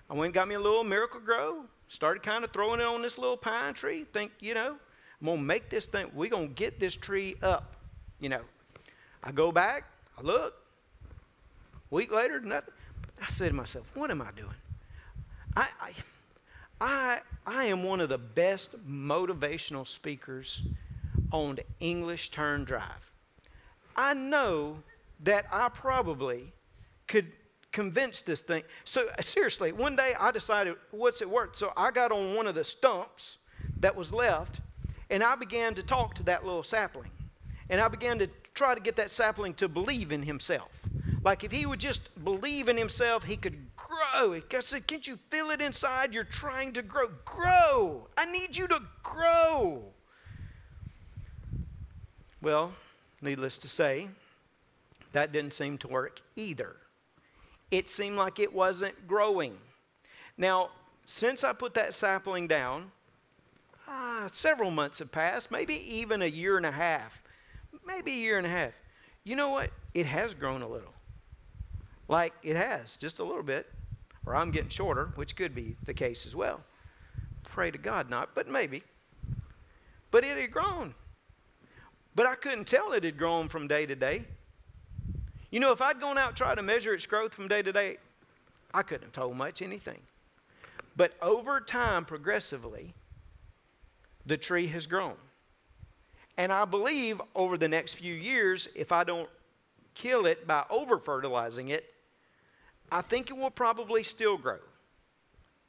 I 0.10 0.14
went 0.14 0.26
and 0.26 0.34
got 0.34 0.48
me 0.48 0.56
a 0.56 0.60
little 0.60 0.84
Miracle-Gro. 0.84 1.66
Started 1.88 2.24
kind 2.24 2.44
of 2.44 2.52
throwing 2.52 2.80
it 2.80 2.86
on 2.86 3.02
this 3.02 3.18
little 3.18 3.38
pine 3.38 3.74
tree. 3.74 4.06
Think, 4.14 4.32
you 4.40 4.54
know, 4.54 4.78
I'm 5.22 5.26
going 5.26 5.38
to 5.38 5.44
make 5.44 5.70
this 5.70 5.86
thing, 5.86 6.10
we're 6.14 6.30
going 6.30 6.50
to 6.50 6.54
get 6.54 6.80
this 6.80 6.96
tree 6.96 7.36
up, 7.42 7.76
you 8.20 8.30
know. 8.30 8.42
I 9.24 9.32
go 9.32 9.52
back, 9.52 9.86
I 10.18 10.22
look, 10.22 10.56
week 11.90 12.14
later, 12.14 12.40
nothing. 12.40 12.74
I 13.22 13.30
said 13.30 13.50
to 13.50 13.56
myself, 13.56 13.90
what 13.94 14.12
am 14.12 14.22
I 14.22 14.30
doing? 14.36 14.54
I, 15.56 15.68
I, 15.82 15.92
I, 16.82 17.20
I 17.48 17.66
am 17.66 17.84
one 17.84 18.02
of 18.02 18.10
the 18.10 18.18
best 18.18 18.76
motivational 18.88 19.88
speakers 19.88 20.62
on 21.32 21.56
the 21.56 21.64
English 21.80 22.30
Turn 22.30 22.66
Drive. 22.66 23.15
I 23.96 24.14
know 24.14 24.78
that 25.22 25.46
I 25.52 25.70
probably 25.70 26.54
could 27.08 27.32
convince 27.72 28.22
this 28.22 28.42
thing. 28.42 28.64
So, 28.84 29.06
seriously, 29.22 29.72
one 29.72 29.96
day 29.96 30.14
I 30.20 30.32
decided, 30.32 30.76
what's 30.92 31.22
it 31.22 31.30
worth? 31.30 31.56
So, 31.56 31.74
I 31.76 31.92
got 31.92 32.12
on 32.12 32.36
one 32.36 32.48
of 32.48 32.56
the 32.56 32.64
stumps 32.64 33.38
that 33.80 33.96
was 33.96 34.12
left 34.12 34.62
and 35.10 35.24
I 35.24 35.36
began 35.36 35.76
to 35.76 35.84
talk 35.84 36.16
to 36.16 36.24
that 36.24 36.46
little 36.46 36.64
sapling. 36.64 37.12
And 37.70 37.82
I 37.82 37.88
began 37.88 38.20
to 38.20 38.28
try 38.54 38.76
to 38.76 38.82
get 38.82 38.96
that 38.98 39.12
sapling 39.12 39.54
to 39.56 39.68
believe 39.68 40.12
in 40.12 40.22
himself. 40.22 40.70
Like 41.24 41.44
if 41.44 41.52
he 41.52 41.66
would 41.66 41.80
just 41.80 42.24
believe 42.24 42.70
in 42.70 42.78
himself, 42.78 43.24
he 43.24 43.36
could 43.36 43.58
grow. 43.76 44.34
I 44.34 44.60
said, 44.60 44.86
Can't 44.86 45.06
you 45.06 45.18
feel 45.30 45.50
it 45.50 45.62
inside? 45.62 46.14
You're 46.14 46.24
trying 46.24 46.74
to 46.74 46.82
grow. 46.82 47.08
Grow! 47.26 48.08
I 48.18 48.32
need 48.32 48.56
you 48.56 48.68
to 48.68 48.80
grow. 49.02 49.84
Well, 52.42 52.74
needless 53.26 53.58
to 53.60 53.68
say, 53.68 54.08
that 55.12 55.32
didn't 55.32 55.54
seem 55.54 55.78
to 55.80 55.88
work 55.88 56.22
either. 56.36 56.78
It 57.72 57.90
seemed 57.90 58.16
like 58.16 58.40
it 58.40 58.54
wasn't 58.54 59.08
growing. 59.08 59.58
Now, 60.38 60.70
since 61.06 61.44
I 61.44 61.54
put 61.54 61.74
that 61.74 61.94
sapling 61.94 62.48
down, 62.48 62.92
ah, 63.88 64.28
several 64.32 64.72
months 64.72 65.00
have 65.00 65.12
passed, 65.12 65.52
maybe 65.52 65.76
even 65.96 66.22
a 66.22 66.28
year 66.28 66.58
and 66.58 66.66
a 66.66 66.72
half, 66.72 67.22
maybe 67.86 68.12
a 68.12 68.16
year 68.16 68.38
and 68.38 68.48
a 68.48 68.50
half. 68.50 68.74
You 69.24 69.36
know 69.36 69.50
what? 69.50 69.72
It 69.94 70.06
has 70.06 70.34
grown 70.34 70.62
a 70.62 70.68
little. 70.68 70.94
Like 72.08 72.34
it 72.44 72.56
has, 72.56 72.96
just 72.96 73.20
a 73.20 73.24
little 73.24 73.44
bit. 73.44 73.68
Or 74.26 74.36
I'm 74.36 74.52
getting 74.52 74.70
shorter, 74.70 75.12
which 75.16 75.36
could 75.36 75.54
be 75.54 75.76
the 75.86 75.94
case 75.94 76.26
as 76.26 76.36
well. 76.36 76.62
Pray 77.44 77.72
to 77.72 77.78
God 77.78 78.10
not, 78.10 78.30
but 78.36 78.48
maybe. 78.48 78.84
But 80.12 80.24
it 80.24 80.38
had 80.38 80.52
grown. 80.52 80.94
But 82.16 82.26
I 82.26 82.36
couldn't 82.36 82.66
tell 82.66 82.94
it 82.94 83.04
had 83.04 83.18
grown 83.18 83.50
from 83.50 83.68
day 83.68 83.86
to 83.86 83.96
day. 83.96 84.24
You 85.52 85.60
know, 85.60 85.72
if 85.72 85.82
I'd 85.82 86.00
gone 86.00 86.18
out 86.18 86.30
and 86.30 86.38
tried 86.38 86.56
to 86.56 86.64
measure 86.64 86.94
its 86.94 87.06
growth 87.06 87.34
from 87.34 87.48
day 87.48 87.62
to 87.62 87.72
day, 87.72 87.98
I 88.74 88.82
couldn't 88.82 89.04
have 89.04 89.12
told 89.14 89.38
much 89.38 89.62
anything. 89.62 90.00
But 90.98 91.14
over 91.22 91.60
time, 91.60 92.06
progressively, 92.06 92.94
the 94.26 94.38
tree 94.38 94.68
has 94.68 94.88
grown. 94.88 95.16
And 96.38 96.52
I 96.52 96.66
believe 96.66 97.22
over 97.36 97.58
the 97.58 97.68
next 97.68 97.94
few 97.94 98.14
years, 98.14 98.68
if 98.76 98.92
I 98.92 99.04
don't 99.04 99.30
kill 99.94 100.26
it 100.26 100.46
by 100.46 100.66
over 100.70 100.98
fertilizing 100.98 101.70
it, 101.70 101.94
I 102.92 103.02
think 103.02 103.30
it 103.30 103.38
will 103.38 103.52
probably 103.52 104.04
still 104.04 104.38
grow 104.38 104.60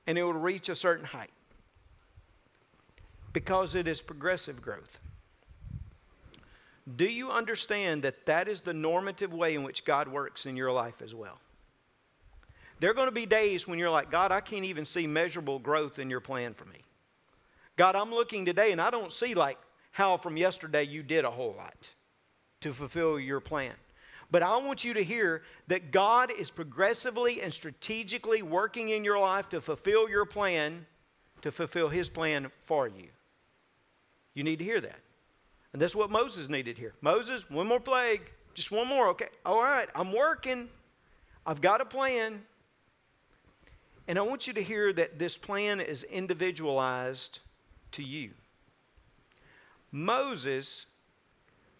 and 0.07 0.19
it 0.19 0.23
will 0.23 0.33
reach 0.33 0.69
a 0.69 0.75
certain 0.75 1.05
height 1.05 1.31
because 3.33 3.75
it 3.75 3.89
is 3.89 4.01
progressive 4.01 4.61
growth. 4.61 4.99
Do 6.95 7.05
you 7.05 7.31
understand 7.31 8.03
that 8.05 8.27
that 8.27 8.47
is 8.47 8.61
the 8.61 8.75
normative 8.75 9.33
way 9.33 9.55
in 9.55 9.65
which 9.65 9.85
God 9.85 10.07
works 10.07 10.47
in 10.47 10.57
your 10.57 10.71
life 10.71 11.03
as 11.03 11.15
well? 11.15 11.39
There 12.79 12.91
are 12.91 12.95
going 12.95 13.09
to 13.09 13.13
be 13.13 13.27
days 13.27 13.67
when 13.67 13.79
you're 13.79 13.91
like, 13.91 14.11
God, 14.11 14.31
I 14.31 14.41
can't 14.41 14.65
even 14.65 14.85
see 14.85 15.07
measurable 15.07 15.59
growth 15.59 15.99
in 15.99 16.11
your 16.11 16.21
plan 16.21 16.55
for 16.55 16.67
me. 16.67 16.83
God, 17.77 17.97
I'm 17.97 18.11
looking 18.11 18.45
today 18.45 18.71
and 18.73 18.81
I 18.81 18.91
don't 18.91 19.11
see 19.11 19.35
like 19.35 19.59
how 19.91 20.17
from 20.17 20.37
yesterday 20.37 20.85
you 20.85 21.03
did 21.03 21.25
a 21.25 21.31
whole 21.31 21.55
lot 21.57 21.89
to 22.61 22.73
fulfill 22.73 23.19
your 23.19 23.41
plan. 23.41 23.73
But 24.31 24.43
I 24.43 24.57
want 24.57 24.85
you 24.85 24.95
to 24.95 25.05
hear 25.05 25.43
that 25.69 25.91
God 25.91 26.31
is 26.37 26.51
progressively 26.51 27.43
and 27.43 27.53
strategically 27.53 28.43
working 28.43 28.91
in 28.91 29.05
your 29.05 29.19
life 29.19 29.49
to 29.51 29.61
fulfill 29.61 30.09
your 30.09 30.25
plan, 30.25 30.85
to 31.43 31.53
fulfill 31.53 31.89
His 31.89 32.09
plan 32.09 32.51
for 32.65 32.89
you. 32.89 33.09
You 34.35 34.43
need 34.43 34.59
to 34.59 34.65
hear 34.65 34.81
that. 34.81 35.01
And 35.77 35.81
that's 35.83 35.95
what 35.95 36.11
Moses 36.11 36.49
needed 36.49 36.79
here. 36.79 36.95
Moses, 37.03 37.51
one 37.51 37.67
more 37.67 37.79
plague, 37.79 38.23
just 38.55 38.73
one 38.73 38.89
more, 38.89 39.09
okay? 39.09 39.29
All 39.45 39.61
right, 39.61 39.87
I'm 39.95 40.11
working. 40.11 40.71
I've 41.45 41.61
got 41.61 41.83
a 41.83 41.85
plan. 41.85 42.41
And 44.09 44.19
I 44.19 44.23
want 44.23 44.47
you 44.47 44.55
to 44.55 44.63
hear 44.63 44.91
that 44.95 45.19
this 45.19 45.37
plan 45.37 45.83
is 45.83 46.03
individualized 46.05 47.41
to 47.93 48.03
you. 48.03 48.31
Moses, 49.93 50.87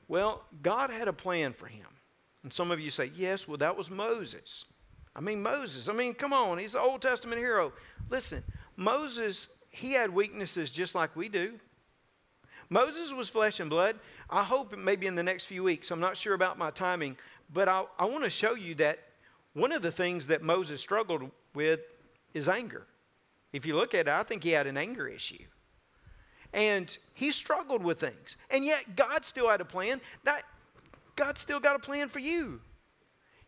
well, 0.09 0.45
God 0.63 0.91
had 0.91 1.09
a 1.09 1.13
plan 1.15 1.55
for 1.55 1.67
him. 1.67 1.87
And 2.43 2.53
some 2.53 2.71
of 2.71 2.79
you 2.79 2.91
say, 2.91 3.11
yes, 3.17 3.49
well, 3.49 3.57
that 3.57 3.79
was 3.79 3.91
Moses. 3.91 4.67
I 5.17 5.21
mean, 5.21 5.43
Moses, 5.43 5.89
I 5.89 5.95
mean, 5.95 6.13
come 6.13 6.35
on, 6.35 6.59
he's 6.59 6.73
the 6.73 6.81
Old 6.81 7.01
Testament 7.01 7.39
hero. 7.41 7.73
Listen, 8.11 8.45
Moses, 8.77 9.49
he 9.71 9.93
had 9.93 10.15
weaknesses 10.15 10.71
just 10.71 10.95
like 10.95 11.17
we 11.17 11.31
do. 11.31 11.59
Moses 12.69 13.13
was 13.13 13.29
flesh 13.29 13.61
and 13.61 13.71
blood. 13.71 13.97
I 14.29 14.43
hope 14.43 14.77
maybe 14.77 15.07
in 15.07 15.15
the 15.15 15.23
next 15.23 15.45
few 15.45 15.63
weeks, 15.63 15.91
I'm 15.91 16.01
not 16.01 16.17
sure 16.17 16.35
about 16.35 16.59
my 16.59 16.71
timing, 16.71 17.17
but 17.53 17.69
I, 17.69 17.85
I 17.99 18.07
want 18.07 18.25
to 18.25 18.31
show 18.31 18.55
you 18.55 18.75
that 18.77 18.99
one 19.55 19.73
of 19.73 19.83
the 19.83 19.93
things 19.93 20.27
that 20.27 20.43
Moses 20.43 20.81
struggled 20.81 21.31
with 21.55 21.81
is 22.35 22.49
anger. 22.49 22.87
If 23.53 23.65
you 23.65 23.77
look 23.77 23.95
at 23.95 24.09
it, 24.09 24.13
I 24.13 24.23
think 24.23 24.43
he 24.43 24.51
had 24.51 24.67
an 24.67 24.77
anger 24.77 25.07
issue 25.09 25.45
and 26.53 26.97
he 27.15 27.31
struggled 27.31 27.85
with 27.85 28.01
things. 28.01 28.37
And 28.51 28.65
yet 28.65 28.97
God 28.97 29.25
still 29.25 29.49
had 29.49 29.61
a 29.61 29.65
plan. 29.65 30.01
That 30.25 30.43
God 31.15 31.39
still 31.39 31.61
got 31.61 31.77
a 31.77 31.79
plan 31.79 32.09
for 32.09 32.19
you. 32.19 32.61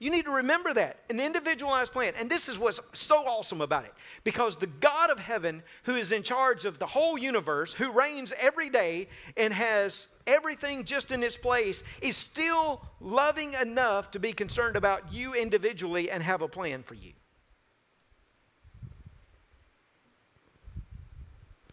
You 0.01 0.11
need 0.13 0.27
to 0.27 0.31
remember 0.31 0.73
that 0.75 1.01
an 1.11 1.19
individualized 1.19 1.93
plan. 1.93 2.13
And 2.19 2.31
this 2.31 2.49
is 2.49 2.57
what's 2.57 2.81
so 2.93 3.27
awesome 3.27 3.61
about 3.61 3.85
it. 3.85 3.93
Because 4.23 4.57
the 4.57 4.69
God 4.69 5.11
of 5.11 5.19
heaven, 5.19 5.63
who 5.85 5.97
is 5.97 6.13
in 6.13 6.23
charge 6.23 6.65
of 6.65 6.79
the 6.79 6.87
whole 6.87 7.19
universe, 7.19 7.73
who 7.73 7.91
reigns 7.91 8.33
every 8.39 8.71
day 8.71 9.09
and 9.37 9.53
has 9.53 10.07
everything 10.27 10.85
just 10.85 11.11
in 11.11 11.25
its 11.25 11.37
place, 11.37 11.83
is 12.01 12.17
still 12.17 12.85
loving 13.01 13.55
enough 13.55 14.13
to 14.13 14.21
be 14.21 14.33
concerned 14.33 14.77
about 14.77 15.13
you 15.13 15.35
individually 15.35 16.11
and 16.13 16.23
have 16.23 16.43
a 16.43 16.49
plan 16.49 16.85
for 16.85 16.95
you. 16.95 17.13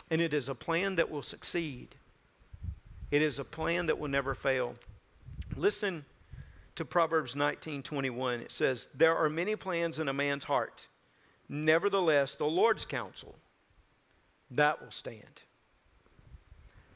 And 0.09 0.19
it 0.19 0.33
is 0.33 0.49
a 0.49 0.55
plan 0.55 0.95
that 0.95 1.11
will 1.11 1.23
succeed. 1.23 1.95
It 3.11 3.21
is 3.21 3.37
a 3.37 3.43
plan 3.43 3.85
that 3.85 3.99
will 3.99 4.07
never 4.07 4.33
fail. 4.33 4.75
Listen 5.55 6.05
to 6.75 6.85
Proverbs 6.85 7.35
19:21. 7.35 8.41
It 8.41 8.51
says, 8.51 8.89
"There 8.93 9.15
are 9.15 9.29
many 9.29 9.55
plans 9.55 9.99
in 9.99 10.09
a 10.09 10.13
man's 10.13 10.45
heart, 10.45 10.87
Nevertheless, 11.47 12.35
the 12.35 12.45
Lord's 12.45 12.85
counsel, 12.85 13.35
that 14.51 14.81
will 14.81 14.91
stand. 14.91 15.43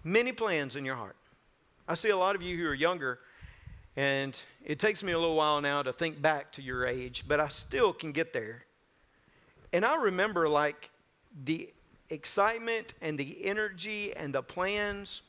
Many 0.03 0.31
plans 0.31 0.75
in 0.75 0.85
your 0.85 0.95
heart. 0.95 1.15
I 1.87 1.93
see 1.93 2.09
a 2.09 2.17
lot 2.17 2.35
of 2.35 2.41
you 2.41 2.57
who 2.57 2.67
are 2.67 2.73
younger, 2.73 3.19
and 3.95 4.39
it 4.63 4.79
takes 4.79 5.03
me 5.03 5.11
a 5.11 5.19
little 5.19 5.35
while 5.35 5.61
now 5.61 5.83
to 5.83 5.93
think 5.93 6.21
back 6.21 6.51
to 6.53 6.61
your 6.61 6.87
age, 6.87 7.25
but 7.27 7.39
I 7.39 7.47
still 7.47 7.93
can 7.93 8.11
get 8.11 8.33
there. 8.33 8.65
And 9.71 9.85
I 9.85 9.95
remember 9.95 10.49
like 10.49 10.89
the 11.43 11.71
excitement 12.09 12.95
and 13.01 13.19
the 13.19 13.45
energy 13.45 14.15
and 14.15 14.33
the 14.33 14.41
plans 14.41 15.21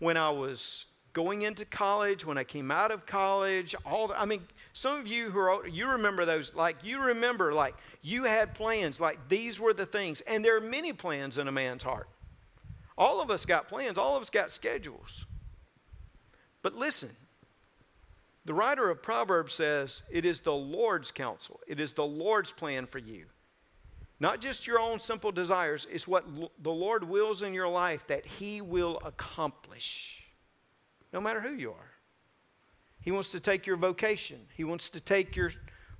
when 0.00 0.18
I 0.18 0.28
was 0.28 0.86
going 1.16 1.40
into 1.40 1.64
college, 1.64 2.26
when 2.26 2.36
I 2.36 2.44
came 2.44 2.70
out 2.70 2.90
of 2.90 3.06
college, 3.06 3.74
all 3.86 4.08
the, 4.08 4.20
I 4.20 4.26
mean, 4.26 4.42
some 4.74 5.00
of 5.00 5.06
you 5.06 5.30
who 5.30 5.38
are 5.38 5.66
you 5.66 5.88
remember 5.88 6.26
those 6.26 6.54
like 6.54 6.76
you 6.82 7.00
remember 7.00 7.54
like 7.54 7.74
you 8.02 8.24
had 8.24 8.52
plans 8.52 9.00
like 9.00 9.26
these 9.26 9.58
were 9.58 9.72
the 9.72 9.86
things 9.86 10.20
and 10.26 10.44
there 10.44 10.54
are 10.58 10.60
many 10.60 10.92
plans 10.92 11.38
in 11.38 11.48
a 11.48 11.52
man's 11.52 11.82
heart. 11.82 12.10
All 12.98 13.22
of 13.22 13.30
us 13.30 13.46
got 13.46 13.66
plans, 13.66 13.96
all 13.96 14.14
of 14.14 14.20
us 14.20 14.28
got 14.28 14.52
schedules. 14.52 15.24
But 16.60 16.74
listen, 16.74 17.08
the 18.44 18.52
writer 18.52 18.90
of 18.90 19.02
Proverbs 19.02 19.54
says 19.54 20.02
it 20.10 20.26
is 20.26 20.42
the 20.42 20.52
Lord's 20.52 21.10
counsel. 21.12 21.60
It 21.66 21.80
is 21.80 21.94
the 21.94 22.04
Lord's 22.04 22.52
plan 22.52 22.84
for 22.84 22.98
you. 22.98 23.24
Not 24.20 24.42
just 24.42 24.66
your 24.66 24.80
own 24.80 24.98
simple 24.98 25.32
desires, 25.32 25.86
it's 25.90 26.06
what 26.06 26.26
the 26.62 26.70
Lord 26.70 27.04
wills 27.04 27.40
in 27.40 27.54
your 27.54 27.68
life 27.68 28.06
that 28.08 28.26
He 28.26 28.60
will 28.60 29.00
accomplish, 29.02 30.25
no 31.16 31.22
matter 31.22 31.40
who 31.40 31.54
you 31.54 31.70
are. 31.70 31.90
He 33.00 33.10
wants 33.10 33.30
to 33.30 33.40
take 33.40 33.66
your 33.66 33.78
vocation, 33.78 34.38
He 34.54 34.64
wants 34.64 34.90
to 34.90 35.00
take 35.00 35.34
your 35.34 35.50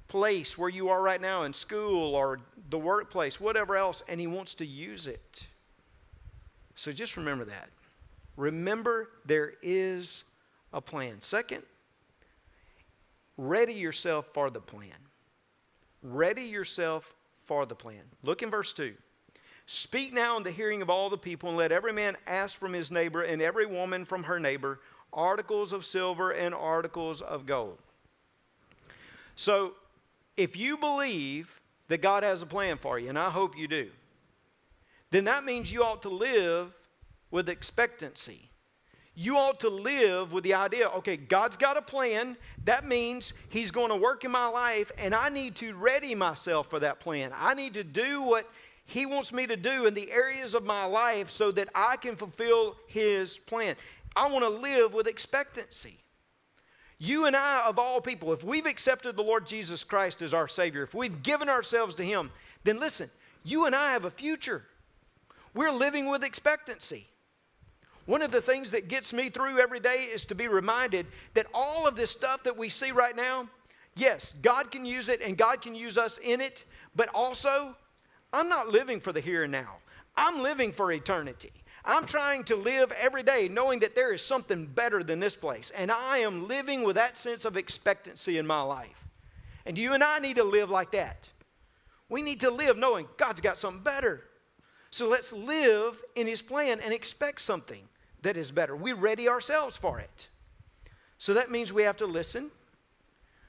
place 0.09 0.59
where 0.59 0.69
you 0.69 0.91
are 0.91 1.01
right 1.01 1.23
now 1.23 1.45
in 1.45 1.55
school 1.55 2.15
or 2.15 2.39
the 2.69 2.79
workplace, 2.79 3.41
whatever 3.41 3.79
else, 3.79 4.03
and 4.09 4.21
He 4.21 4.27
wants 4.27 4.55
to 4.57 4.67
use 4.67 5.07
it. 5.07 5.47
So 6.75 6.93
just 6.93 7.17
remember 7.17 7.47
that. 7.47 7.71
Remember, 8.37 9.09
there 9.25 9.55
is 9.63 10.23
a 10.75 10.83
plan. 10.83 11.23
Second, 11.23 11.63
ready 13.39 13.73
yourself 13.73 14.27
for 14.35 14.51
the 14.51 14.61
plan. 14.61 14.91
Ready 16.03 16.43
yourself 16.43 17.15
for 17.47 17.65
the 17.65 17.75
plan. 17.75 18.03
Look 18.23 18.43
in 18.43 18.51
verse 18.51 18.75
2. 18.75 18.93
Speak 19.65 20.13
now 20.13 20.37
in 20.37 20.43
the 20.43 20.51
hearing 20.51 20.83
of 20.83 20.91
all 20.91 21.09
the 21.09 21.17
people, 21.17 21.49
and 21.49 21.59
let 21.59 21.73
every 21.73 21.95
man 21.95 22.19
ask 22.27 22.57
from 22.57 22.75
his 22.75 22.91
neighbor, 22.91 23.23
and 23.23 23.41
every 23.41 23.65
woman 23.65 24.05
from 24.05 24.23
her 24.25 24.39
neighbor, 24.39 24.79
articles 25.13 25.73
of 25.73 25.85
silver 25.85 26.31
and 26.31 26.55
articles 26.55 27.21
of 27.21 27.47
gold. 27.47 27.79
So, 29.35 29.75
if 30.37 30.57
you 30.57 30.77
believe 30.77 31.61
that 31.89 32.03
God 32.03 32.23
has 32.23 32.43
a 32.43 32.47
plan 32.47 32.77
for 32.77 32.99
you, 32.99 33.09
and 33.09 33.19
I 33.19 33.31
hope 33.31 33.57
you 33.57 33.69
do, 33.69 33.91
then 35.11 35.25
that 35.25 35.45
means 35.45 35.73
you 35.73 35.83
ought 35.83 36.03
to 36.03 36.09
live 36.09 36.75
with 37.31 37.49
expectancy 37.49 38.51
you 39.19 39.39
ought 39.39 39.61
to 39.61 39.71
live 39.71 40.33
with 40.33 40.45
the 40.45 40.55
idea 40.55 40.89
okay, 40.91 41.17
God's 41.17 41.57
got 41.57 41.79
a 41.79 41.83
plan. 41.83 42.37
That 42.65 42.85
means 42.85 43.33
He's 43.49 43.71
going 43.71 43.89
to 43.89 43.97
work 43.97 44.25
in 44.25 44.31
my 44.31 44.47
life, 44.47 44.93
and 44.99 45.15
I 45.15 45.31
need 45.31 45.57
to 45.57 45.75
ready 45.75 46.15
myself 46.15 46.69
for 46.69 46.79
that 46.81 47.01
plan. 47.01 47.33
I 47.35 47.55
need 47.55 47.75
to 47.75 47.83
do 47.83 48.21
what 48.21 48.49
He 48.85 49.07
wants 49.07 49.33
me 49.33 49.47
to 49.47 49.57
do 49.57 49.87
in 49.87 49.95
the 49.95 50.13
areas 50.13 50.55
of 50.55 50.65
my 50.65 50.85
life 50.85 51.31
so 51.31 51.51
that 51.53 51.71
I 51.75 51.97
can 51.97 52.15
fulfill 52.15 52.77
His 52.87 53.39
plan. 53.39 53.75
I 54.17 54.29
want 54.29 54.45
to 54.45 54.49
live 54.49 54.95
with 54.95 55.07
expectancy. 55.07 55.99
You 56.99 57.27
and 57.27 57.37
I, 57.37 57.67
of 57.67 57.79
all 57.79 58.01
people, 58.01 58.33
if 58.33 58.43
we've 58.43 58.65
accepted 58.65 59.17
the 59.17 59.23
Lord 59.23 59.47
Jesus 59.47 59.85
Christ 59.85 60.23
as 60.23 60.33
our 60.33 60.49
Savior, 60.49 60.83
if 60.83 60.95
we've 60.95 61.23
given 61.23 61.51
ourselves 61.51 61.95
to 61.97 62.03
Him, 62.03 62.31
then 62.65 62.81
listen, 62.81 63.11
you 63.45 63.67
and 63.67 63.75
I 63.75 63.93
have 63.93 64.07
a 64.07 64.11
future. 64.11 64.65
We're 65.55 65.71
living 65.71 66.09
with 66.09 66.25
expectancy. 66.25 67.07
One 68.07 68.23
of 68.23 68.31
the 68.31 68.41
things 68.41 68.71
that 68.71 68.89
gets 68.89 69.13
me 69.13 69.29
through 69.29 69.59
every 69.59 69.81
day 69.81 70.09
is 70.13 70.26
to 70.26 70.35
be 70.35 70.49
reminded 70.49 71.07
that 71.35 71.47
all 71.52 71.87
of 71.87 71.97
this 71.97 72.11
stuff 72.11 72.43
that 72.45 72.57
we 72.57 72.69
see 72.69 72.93
right 72.93 73.17
now, 73.17 73.49
yes, 73.97 74.35
God 74.41 74.71
can 74.71 74.87
use 74.87 75.09
it 75.09 75.21
and 75.21 75.37
God 75.37 75.61
can 75.61 75.75
use 75.75 75.99
us 75.99 76.19
in 76.23 76.41
it, 76.41 76.65
but 76.95 77.09
also, 77.13 77.76
I'm 78.33 78.49
not 78.49 78.69
living 78.69 79.00
for 79.00 79.13
the 79.13 79.21
here 79.21 79.43
and 79.43 79.52
now. 79.52 79.76
I'm 80.17 80.43
living 80.43 80.73
for 80.73 80.93
eternity. 80.93 81.52
I'm 81.87 82.05
trying 82.05 82.45
to 82.45 82.57
live 82.57 82.93
every 82.93 83.23
day 83.23 83.49
knowing 83.49 83.79
that 83.81 83.95
there 83.95 84.13
is 84.13 84.21
something 84.21 84.67
better 84.67 85.05
than 85.05 85.21
this 85.21 85.37
place. 85.37 85.71
And 85.71 85.91
I 85.91 86.19
am 86.19 86.49
living 86.49 86.83
with 86.83 86.97
that 86.97 87.17
sense 87.17 87.45
of 87.45 87.57
expectancy 87.57 88.39
in 88.39 88.47
my 88.47 88.63
life. 88.63 89.05
And 89.65 89.79
you 89.79 89.95
and 89.95 90.03
I 90.03 90.19
need 90.19 90.37
to 90.37 90.45
live 90.45 90.69
like 90.69 90.93
that. 90.93 91.29
We 92.09 92.23
need 92.23 92.41
to 92.41 92.51
live 92.51 92.77
knowing 92.77 93.09
God's 93.17 93.41
got 93.41 93.59
something 93.59 93.83
better. 93.83 94.23
So 94.91 95.09
let's 95.09 95.33
live 95.33 96.01
in 96.15 96.27
His 96.27 96.43
plan 96.43 96.81
and 96.81 96.93
expect 96.93 97.41
something 97.41 97.89
that 98.23 98.37
is 98.37 98.51
better. 98.51 98.75
We 98.75 98.93
ready 98.93 99.29
ourselves 99.29 99.77
for 99.77 100.01
it. 100.01 100.29
So 101.19 101.35
that 101.35 101.51
means 101.51 101.73
we 101.73 101.83
have 101.85 101.97
to 101.99 102.07
listen, 102.07 102.51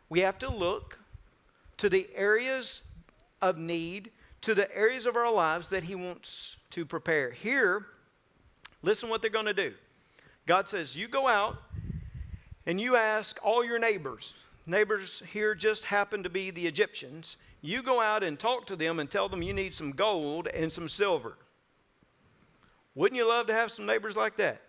we 0.10 0.22
have 0.22 0.40
to 0.40 0.50
look 0.50 1.00
to 1.78 1.90
the 1.90 2.08
areas 2.16 2.84
of 3.42 3.58
need, 3.58 4.12
to 4.42 4.56
the 4.56 4.76
areas 4.76 5.06
of 5.06 5.16
our 5.16 5.32
lives 5.32 5.68
that 5.70 5.84
He 5.84 5.96
wants 5.96 6.56
to 6.72 6.86
prepare. 6.86 7.32
Here, 7.32 7.86
listen 8.82 9.10
what 9.10 9.22
they're 9.22 9.32
going 9.32 9.46
to 9.46 9.54
do. 9.54 9.74
God 10.46 10.68
says, 10.68 10.96
You 10.96 11.08
go 11.08 11.28
out 11.28 11.58
and 12.66 12.80
you 12.80 12.96
ask 12.96 13.38
all 13.44 13.64
your 13.64 13.80
neighbors. 13.80 14.34
Neighbors 14.66 15.24
here 15.32 15.56
just 15.56 15.86
happen 15.86 16.24
to 16.24 16.30
be 16.30 16.52
the 16.52 16.68
Egyptians. 16.68 17.38
You 17.62 17.82
go 17.82 18.02
out 18.02 18.24
and 18.24 18.38
talk 18.38 18.68
to 18.68 18.76
them 18.76 19.00
and 19.00 19.10
tell 19.10 19.30
them 19.30 19.42
you 19.42 19.54
need 19.54 19.74
some 19.74 19.92
gold 19.92 20.48
and 20.48 20.72
some 20.72 20.90
silver. 20.90 21.38
Wouldn't 22.96 23.18
you 23.18 23.28
love 23.28 23.48
to 23.48 23.54
have 23.54 23.72
some 23.72 23.86
neighbors 23.86 24.16
like 24.16 24.38
that? 24.38 24.62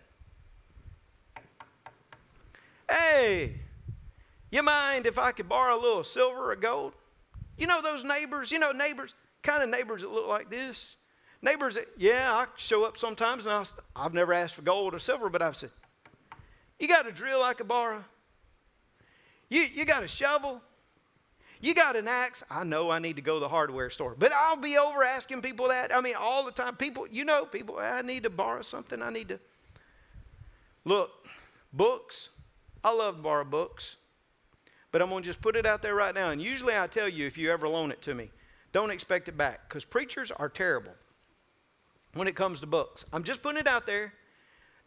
Hey, 2.89 3.55
you 4.51 4.63
mind 4.63 5.05
if 5.05 5.19
I 5.19 5.31
could 5.31 5.49
borrow 5.49 5.75
a 5.75 5.81
little 5.81 6.03
silver 6.03 6.51
or 6.51 6.55
gold? 6.55 6.93
You 7.57 7.67
know 7.67 7.81
those 7.81 8.03
neighbors, 8.03 8.51
you 8.51 8.59
know, 8.59 8.71
neighbors, 8.71 9.13
kind 9.43 9.61
of 9.61 9.69
neighbors 9.69 10.01
that 10.01 10.11
look 10.11 10.27
like 10.27 10.49
this. 10.49 10.95
Neighbors 11.41 11.77
yeah, 11.97 12.33
I 12.33 12.47
show 12.57 12.83
up 12.83 12.97
sometimes 12.97 13.45
and 13.45 13.71
i 13.95 14.03
have 14.03 14.13
never 14.13 14.33
asked 14.33 14.55
for 14.55 14.61
gold 14.61 14.93
or 14.93 14.99
silver, 14.99 15.29
but 15.29 15.41
I've 15.41 15.55
said, 15.55 15.69
You 16.79 16.87
got 16.87 17.07
a 17.07 17.11
drill 17.11 17.43
I 17.43 17.53
could 17.53 17.67
borrow? 17.67 18.03
You, 19.47 19.61
you 19.61 19.85
got 19.85 20.03
a 20.03 20.07
shovel? 20.07 20.61
You 21.61 21.73
got 21.73 21.95
an 21.95 22.07
axe? 22.07 22.43
I 22.49 22.63
know 22.63 22.89
I 22.89 22.99
need 22.99 23.15
to 23.17 23.21
go 23.21 23.35
to 23.35 23.39
the 23.39 23.49
hardware 23.49 23.89
store, 23.89 24.15
but 24.17 24.31
I'll 24.33 24.57
be 24.57 24.77
over 24.77 25.03
asking 25.03 25.41
people 25.41 25.69
that. 25.69 25.95
I 25.95 26.01
mean, 26.01 26.15
all 26.17 26.45
the 26.45 26.51
time. 26.51 26.75
People, 26.75 27.07
you 27.09 27.25
know, 27.25 27.45
people, 27.45 27.79
I 27.79 28.01
need 28.01 28.23
to 28.23 28.29
borrow 28.29 28.61
something. 28.61 29.01
I 29.01 29.09
need 29.09 29.29
to. 29.29 29.39
Look, 30.85 31.11
books. 31.73 32.29
I 32.81 32.93
love 32.93 33.17
to 33.17 33.21
borrow 33.21 33.43
books, 33.43 33.97
but 34.93 35.01
I'm 35.01 35.09
going 35.09 35.21
to 35.21 35.27
just 35.27 35.41
put 35.41 35.57
it 35.57 35.65
out 35.65 35.81
there 35.81 35.95
right 35.95 36.15
now. 36.15 36.29
And 36.29 36.41
usually 36.41 36.77
I 36.77 36.87
tell 36.87 37.09
you 37.09 37.27
if 37.27 37.37
you 37.37 37.51
ever 37.51 37.67
loan 37.67 37.91
it 37.91 38.01
to 38.03 38.13
me, 38.13 38.29
don't 38.71 38.89
expect 38.89 39.27
it 39.27 39.35
back 39.37 39.67
because 39.67 39.83
preachers 39.83 40.31
are 40.31 40.47
terrible 40.47 40.93
when 42.13 42.27
it 42.27 42.35
comes 42.35 42.59
to 42.61 42.67
books. 42.67 43.05
I'm 43.13 43.23
just 43.23 43.41
putting 43.43 43.59
it 43.59 43.67
out 43.67 43.85
there 43.85 44.13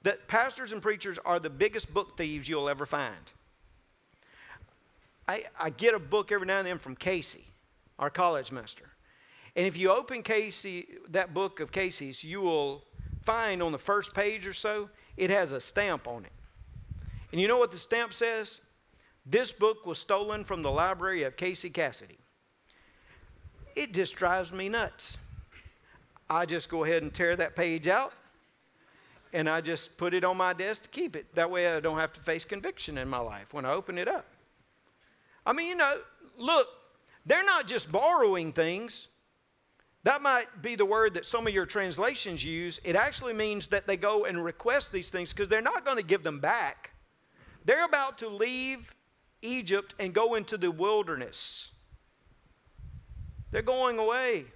that 0.03 0.27
pastors 0.29 0.73
and 0.73 0.83
preachers 0.83 1.19
are 1.25 1.39
the 1.39 1.51
biggest 1.51 1.93
book 1.93 2.17
thieves 2.17 2.49
you'll 2.49 2.69
ever 2.69 2.87
find. 2.87 3.31
I, 5.29 5.45
I 5.59 5.71
get 5.71 5.95
a 5.95 5.99
book 5.99 6.33
every 6.33 6.47
now 6.47 6.59
and 6.59 6.67
then 6.67 6.79
from 6.79 6.97
Casey, 6.97 7.45
our 7.99 8.11
college 8.11 8.51
master. 8.51 8.85
And 9.55 9.67
if 9.67 9.77
you 9.77 9.91
open 9.91 10.23
Casey, 10.23 10.89
that 11.11 11.33
book 11.35 11.61
of 11.61 11.71
Casey's, 11.71 12.25
you 12.25 12.41
will 12.41 12.85
find 13.23 13.63
on 13.63 13.71
the 13.71 13.79
first 13.79 14.15
page 14.15 14.47
or 14.47 14.53
so, 14.53 14.89
it 15.17 15.31
has 15.31 15.53
a 15.53 15.61
stamp 15.61 16.09
on 16.09 16.25
it. 16.25 16.33
And 17.31 17.41
you 17.41 17.49
know 17.49 17.59
what 17.59 17.71
the 17.71 17.79
stamp 17.79 18.13
says? 18.13 18.61
This 19.25 19.53
book 19.53 19.87
was 19.87 19.99
stolen 19.99 20.45
from 20.45 20.63
the 20.63 20.71
library 20.71 21.23
of 21.23 21.37
Casey 21.37 21.71
Cassidy. 21.71 22.19
It 23.77 23.95
just 23.95 24.17
drives 24.17 24.53
me 24.53 24.69
nuts. 24.69 25.17
I 26.33 26.47
just 26.47 26.71
go 26.71 26.85
ahead 26.85 27.03
and 27.03 27.13
tear 27.13 27.37
that 27.37 27.55
page 27.55 27.89
out 27.89 28.15
and 29.35 29.49
I 29.49 29.61
just 29.61 29.99
put 29.99 30.15
it 30.15 30.25
on 30.25 30.39
my 30.39 30.55
desk 30.55 30.85
to 30.85 30.89
keep 30.89 31.15
it. 31.15 31.35
That 31.35 31.51
way 31.51 31.69
I 31.69 31.81
don't 31.81 31.99
have 31.99 32.15
to 32.15 32.21
face 32.21 32.47
conviction 32.47 32.97
in 32.97 33.07
my 33.07 33.19
life 33.19 33.53
when 33.53 33.67
I 33.67 33.73
open 33.73 33.99
it 33.99 34.09
up. 34.09 34.25
I 35.45 35.53
mean, 35.53 35.69
you 35.69 35.75
know, 35.77 35.99
look, 36.39 36.69
they're 37.27 37.45
not 37.45 37.67
just 37.67 37.93
borrowing 37.93 38.53
things. 38.53 39.09
That 40.05 40.23
might 40.23 40.63
be 40.63 40.75
the 40.75 40.87
word 40.87 41.15
that 41.15 41.27
some 41.27 41.47
of 41.47 41.53
your 41.53 41.67
translations 41.67 42.43
use. 42.43 42.81
It 42.83 42.97
actually 42.97 43.35
means 43.35 43.67
that 43.69 43.87
they 43.87 43.99
go 43.99 44.25
and 44.25 44.43
request 44.43 44.91
these 44.91 45.11
things 45.11 45.35
because 45.35 45.49
they're 45.49 45.61
not 45.61 45.85
going 45.85 45.99
to 45.99 46.03
give 46.03 46.23
them 46.23 46.41
back. 46.41 46.93
They're 47.67 47.85
about 47.85 48.19
to 48.19 48.29
leave 48.29 48.95
Egypt 49.43 49.95
and 50.01 50.15
go 50.15 50.35
into 50.35 50.57
the 50.57 50.71
wilderness. 50.71 51.71
They're 53.51 53.61
going 53.61 53.99
away. 53.99 54.47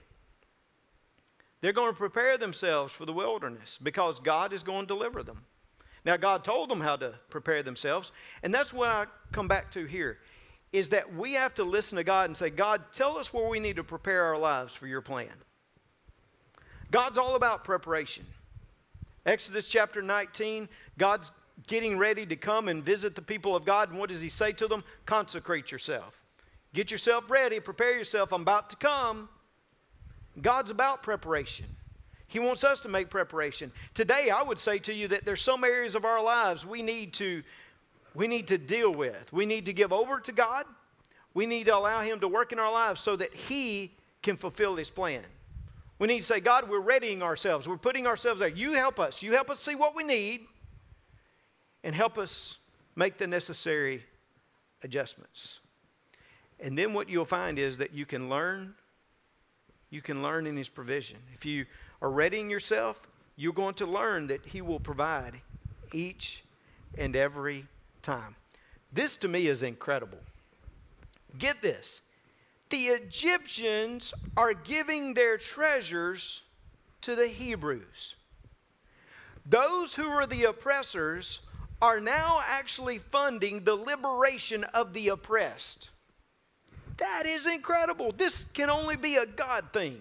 They're 1.61 1.73
going 1.73 1.93
to 1.93 1.97
prepare 1.97 2.37
themselves 2.39 2.93
for 2.93 3.07
the 3.07 3.13
wilderness 3.13 3.79
because 3.83 4.21
God 4.21 4.53
is 4.53 4.63
going 4.63 4.83
to 4.83 4.87
deliver 4.87 5.23
them. 5.23 5.45
Now, 6.05 6.17
God 6.17 6.45
told 6.45 6.69
them 6.69 6.81
how 6.81 6.97
to 6.97 7.15
prepare 7.31 7.63
themselves, 7.63 8.13
and 8.43 8.55
that's 8.55 8.73
what 8.73 8.91
I 8.91 9.07
come 9.33 9.49
back 9.49 9.71
to 9.73 9.87
here. 9.87 10.19
is 10.73 10.91
that 10.91 11.15
we 11.15 11.33
have 11.35 11.55
to 11.55 11.65
listen 11.65 11.97
to 11.97 12.05
God 12.05 12.29
and 12.29 12.37
say, 12.37 12.51
God, 12.51 12.83
tell 12.93 13.17
us 13.17 13.33
where 13.33 13.49
we 13.49 13.61
need 13.61 13.77
to 13.77 13.85
prepare 13.85 14.25
our 14.25 14.39
lives 14.39 14.75
for 14.75 14.87
your 14.87 15.01
plan. 15.01 15.33
God's 16.91 17.19
all 17.19 17.35
about 17.35 17.65
preparation. 17.65 18.27
Exodus 19.25 19.67
chapter 19.67 20.03
19, 20.03 20.69
God's 20.99 21.31
getting 21.67 21.99
ready 21.99 22.27
to 22.27 22.37
come 22.37 22.69
and 22.69 22.85
visit 22.85 23.15
the 23.15 23.23
people 23.23 23.57
of 23.57 23.65
God. 23.65 23.91
And 23.91 23.99
what 23.99 24.11
does 24.11 24.21
he 24.21 24.29
say 24.29 24.53
to 24.53 24.69
them? 24.69 24.85
Consecrate 25.05 25.73
yourself. 25.73 26.23
Get 26.75 26.91
yourself 26.91 27.31
ready, 27.31 27.59
prepare 27.59 27.97
yourself. 27.97 28.33
I'm 28.33 28.43
about 28.43 28.71
to 28.71 28.77
come. 28.77 29.29
God's 30.41 30.71
about 30.71 31.03
preparation. 31.03 31.67
He 32.29 32.39
wants 32.39 32.65
us 32.65 32.81
to 32.81 32.89
make 32.89 33.09
preparation. 33.09 33.73
Today, 33.95 34.31
I 34.31 34.43
would 34.43 34.59
say 34.59 34.79
to 34.81 34.93
you 34.93 35.09
that 35.09 35.25
there's 35.25 35.43
some 35.43 35.65
areas 35.65 35.95
of 35.95 36.05
our 36.05 36.23
lives 36.23 36.67
we 36.67 36.83
need 36.83 37.13
to 37.15 37.43
we 38.15 38.27
need 38.27 38.49
to 38.49 38.57
deal 38.57 38.95
with. 38.95 39.31
We 39.31 39.45
need 39.45 39.67
to 39.67 39.75
give 39.75 39.93
over 39.93 40.19
to 40.21 40.33
God. 40.33 40.65
We 41.35 41.45
need 41.45 41.67
to 41.67 41.77
allow 41.77 42.01
Him 42.01 42.19
to 42.21 42.29
work 42.29 42.51
in 42.51 42.59
our 42.59 42.73
lives 42.73 43.03
so 43.03 43.15
that 43.17 43.35
He 43.35 43.93
can 44.23 44.39
fulfill 44.39 44.75
His 44.75 44.91
plan. 44.91 45.23
We 45.99 46.09
need 46.09 46.19
to 46.19 46.25
say, 46.25 46.41
God, 46.41 46.69
we're 46.69 46.81
readying 46.81 47.23
ourselves. 47.23 47.69
We're 47.69 47.77
putting 47.77 48.07
ourselves 48.07 48.41
there. 48.41 48.49
You 48.49 48.73
help 48.73 48.99
us. 48.99 49.23
You 49.23 49.33
help 49.33 49.51
us 49.51 49.61
see 49.61 49.75
what 49.75 49.95
we 49.95 50.03
need 50.03 50.47
and 51.85 51.95
help 51.95 52.17
us 52.17 52.57
make 52.97 53.19
the 53.19 53.27
necessary 53.27 54.03
adjustments. 54.83 55.61
And 56.59 56.79
then 56.79 56.95
what 56.95 57.11
you'll 57.11 57.27
find 57.27 57.59
is 57.59 57.77
that 57.79 57.93
you 57.93 58.07
can 58.07 58.31
learn. 58.31 58.75
You 59.91 60.03
can 60.03 60.23
learn 60.23 60.47
in 60.47 60.57
His 60.57 60.69
provision. 60.69 61.19
If 61.35 61.45
you 61.45 61.67
are 62.03 62.11
readying 62.11 62.51
yourself, 62.51 63.01
you're 63.37 63.53
going 63.53 63.75
to 63.75 63.87
learn 63.87 64.27
that 64.29 64.45
He 64.45 64.63
will 64.63 64.81
provide 64.81 65.41
each 65.93 66.43
and 66.99 67.15
every 67.15 67.67
time. 68.03 68.35
This 68.93 69.17
to 69.19 69.29
me 69.29 69.47
is 69.47 69.63
incredible. 69.63 70.19
Get 71.39 71.61
this 71.63 72.01
the 72.69 72.87
Egyptians 72.87 74.13
are 74.37 74.53
giving 74.53 75.15
their 75.15 75.39
treasures 75.39 76.43
to 77.03 77.15
the 77.15 77.29
Hebrews. 77.29 78.17
Those 79.45 79.95
who 79.95 80.11
were 80.11 80.27
the 80.27 80.45
oppressors 80.45 81.41
are 81.81 82.01
now 82.01 82.41
actually 82.45 82.99
funding 82.99 83.63
the 83.63 83.77
liberation 83.77 84.65
of 84.65 84.93
the 84.93 85.09
oppressed. 85.09 85.91
That 86.99 87.25
is 87.27 87.47
incredible. 87.47 88.13
This 88.17 88.47
can 88.55 88.71
only 88.71 88.97
be 88.97 89.17
a 89.17 89.27
God 89.27 89.73
thing. 89.73 90.01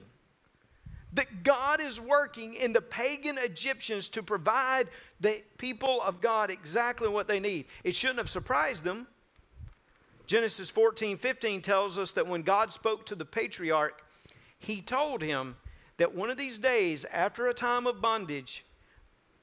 That 1.14 1.44
God 1.44 1.80
is 1.82 2.00
working 2.00 2.54
in 2.56 2.74
the 2.74 2.82
pagan 2.82 3.38
Egyptians 3.38 4.10
to 4.10 4.24
provide 4.24 4.88
the 5.20 5.42
people 5.58 6.02
of 6.02 6.22
God 6.22 6.50
exactly 6.50 7.08
what 7.08 7.28
they 7.28 7.40
need. 7.40 7.66
It 7.84 7.96
shouldn't 7.96 8.20
have 8.20 8.30
surprised 8.30 8.84
them. 8.84 9.08
Genesis 10.28 10.70
14 10.70 11.18
15 11.18 11.62
tells 11.62 11.98
us 11.98 12.12
that 12.12 12.28
when 12.28 12.42
God 12.42 12.72
spoke 12.72 13.06
to 13.06 13.16
the 13.16 13.26
patriarch, 13.26 14.04
he 14.60 14.82
told 14.82 15.22
him 15.22 15.56
that 15.98 16.14
one 16.14 16.30
of 16.30 16.38
these 16.38 16.58
days, 16.58 17.06
after 17.12 17.48
a 17.48 17.54
time 17.54 17.88
of 17.88 18.02
bondage, 18.02 18.66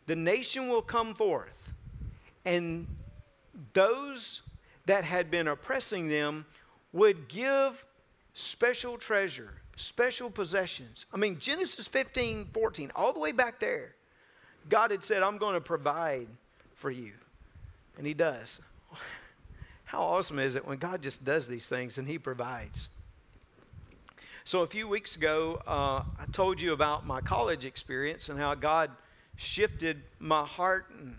the 0.06 0.16
nation 0.16 0.68
will 0.68 0.82
come 0.82 1.14
forth 1.14 1.72
and 2.44 2.86
those 3.72 4.42
that 4.86 5.04
had 5.04 5.30
been 5.30 5.48
oppressing 5.48 6.08
them 6.08 6.44
would 6.92 7.28
give 7.28 7.84
special 8.34 8.96
treasure, 8.98 9.52
special 9.76 10.30
possessions. 10.30 11.06
I 11.12 11.16
mean, 11.16 11.38
Genesis 11.38 11.86
15, 11.86 12.48
14, 12.52 12.92
all 12.94 13.12
the 13.12 13.20
way 13.20 13.32
back 13.32 13.60
there, 13.60 13.94
God 14.68 14.90
had 14.90 15.02
said, 15.02 15.22
I'm 15.22 15.38
going 15.38 15.54
to 15.54 15.60
provide 15.60 16.28
for 16.74 16.90
you. 16.90 17.12
And 17.98 18.06
He 18.06 18.14
does. 18.14 18.60
How 19.84 20.02
awesome 20.02 20.38
is 20.38 20.56
it 20.56 20.66
when 20.66 20.78
God 20.78 21.02
just 21.02 21.24
does 21.24 21.46
these 21.46 21.68
things 21.68 21.98
and 21.98 22.08
He 22.08 22.18
provides? 22.18 22.88
So, 24.44 24.62
a 24.62 24.66
few 24.66 24.88
weeks 24.88 25.14
ago, 25.14 25.62
uh, 25.68 26.02
I 26.18 26.24
told 26.32 26.60
you 26.60 26.72
about 26.72 27.06
my 27.06 27.20
college 27.20 27.64
experience 27.64 28.28
and 28.28 28.40
how 28.40 28.56
God 28.56 28.90
shifted 29.36 30.02
my 30.18 30.44
heart 30.44 30.86
and 30.90 31.16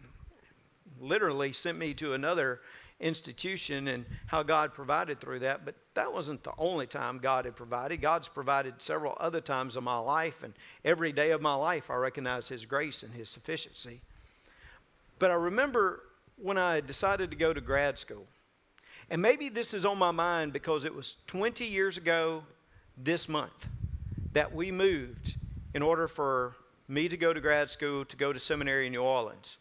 literally 1.00 1.54
sent 1.54 1.78
me 1.78 1.94
to 1.96 2.14
another 2.14 2.60
institution 3.04 3.90
and 3.90 4.06
how 4.28 4.42
God 4.42 4.74
provided 4.74 5.20
through 5.20 5.40
that. 5.40 5.66
But 5.66 5.76
that 5.94 6.12
wasn't 6.12 6.44
the 6.44 6.54
only 6.58 6.88
time 6.88 7.20
God 7.20 7.46
had 7.46 7.56
provided. 7.56 8.02
God's 8.02 8.30
provided 8.30 8.82
several 8.82 9.16
other 9.20 9.42
times 9.42 9.76
in 9.76 9.84
my 9.84 9.98
life, 9.98 10.42
and 10.44 10.54
every 10.84 11.12
day 11.12 11.32
of 11.32 11.42
my 11.42 11.54
life 11.54 11.92
I 11.92 11.96
recognize 11.96 12.48
His 12.48 12.66
grace 12.66 13.04
and 13.04 13.14
His 13.14 13.30
sufficiency. 13.30 14.02
But 15.20 15.30
I 15.30 15.36
remember 15.36 16.02
when 16.42 16.58
I 16.58 16.82
decided 16.82 17.30
to 17.32 17.38
go 17.38 17.54
to 17.54 17.62
grad 17.62 18.00
school, 18.00 18.26
and 19.10 19.22
maybe 19.22 19.50
this 19.50 19.74
is 19.74 19.86
on 19.86 19.98
my 19.98 20.12
mind 20.12 20.54
because 20.54 20.86
it 20.86 20.96
was 20.96 21.18
20 21.28 21.66
years 21.66 21.98
ago 21.98 22.44
this 22.98 23.28
month 23.28 23.68
that 24.32 24.54
we 24.54 24.72
moved 24.72 25.36
in 25.74 25.82
order 25.82 26.08
for 26.08 26.56
me 26.88 27.08
to 27.08 27.18
go 27.18 27.34
to 27.34 27.42
grad 27.42 27.70
school, 27.70 28.06
to 28.06 28.16
go 28.16 28.34
to 28.34 28.40
seminary 28.40 28.88
in 28.88 28.94
New 28.94 29.02
Orleans. 29.02 29.58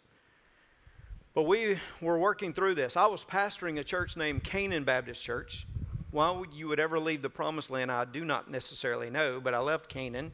But 1.35 1.45
we 1.45 1.79
were 2.01 2.19
working 2.19 2.53
through 2.53 2.75
this. 2.75 2.97
I 2.97 3.07
was 3.07 3.25
pastoring 3.25 3.79
a 3.79 3.85
church 3.85 4.17
named 4.17 4.45
Canaan 4.45 4.85
Baptist 4.85 5.23
Church. 5.23 5.67
Why 6.11 6.31
would 6.31 6.53
you 6.53 6.69
would 6.69 6.81
ever 6.81 7.01
leave 7.01 7.23
the 7.23 7.31
promised 7.31 7.71
land, 7.71 7.91
I 7.91 8.05
do 8.05 8.25
not 8.25 8.51
necessarily 8.51 9.09
know, 9.09 9.41
but 9.41 9.55
I 9.55 9.59
left 9.59 9.89
Canaan. 9.89 10.33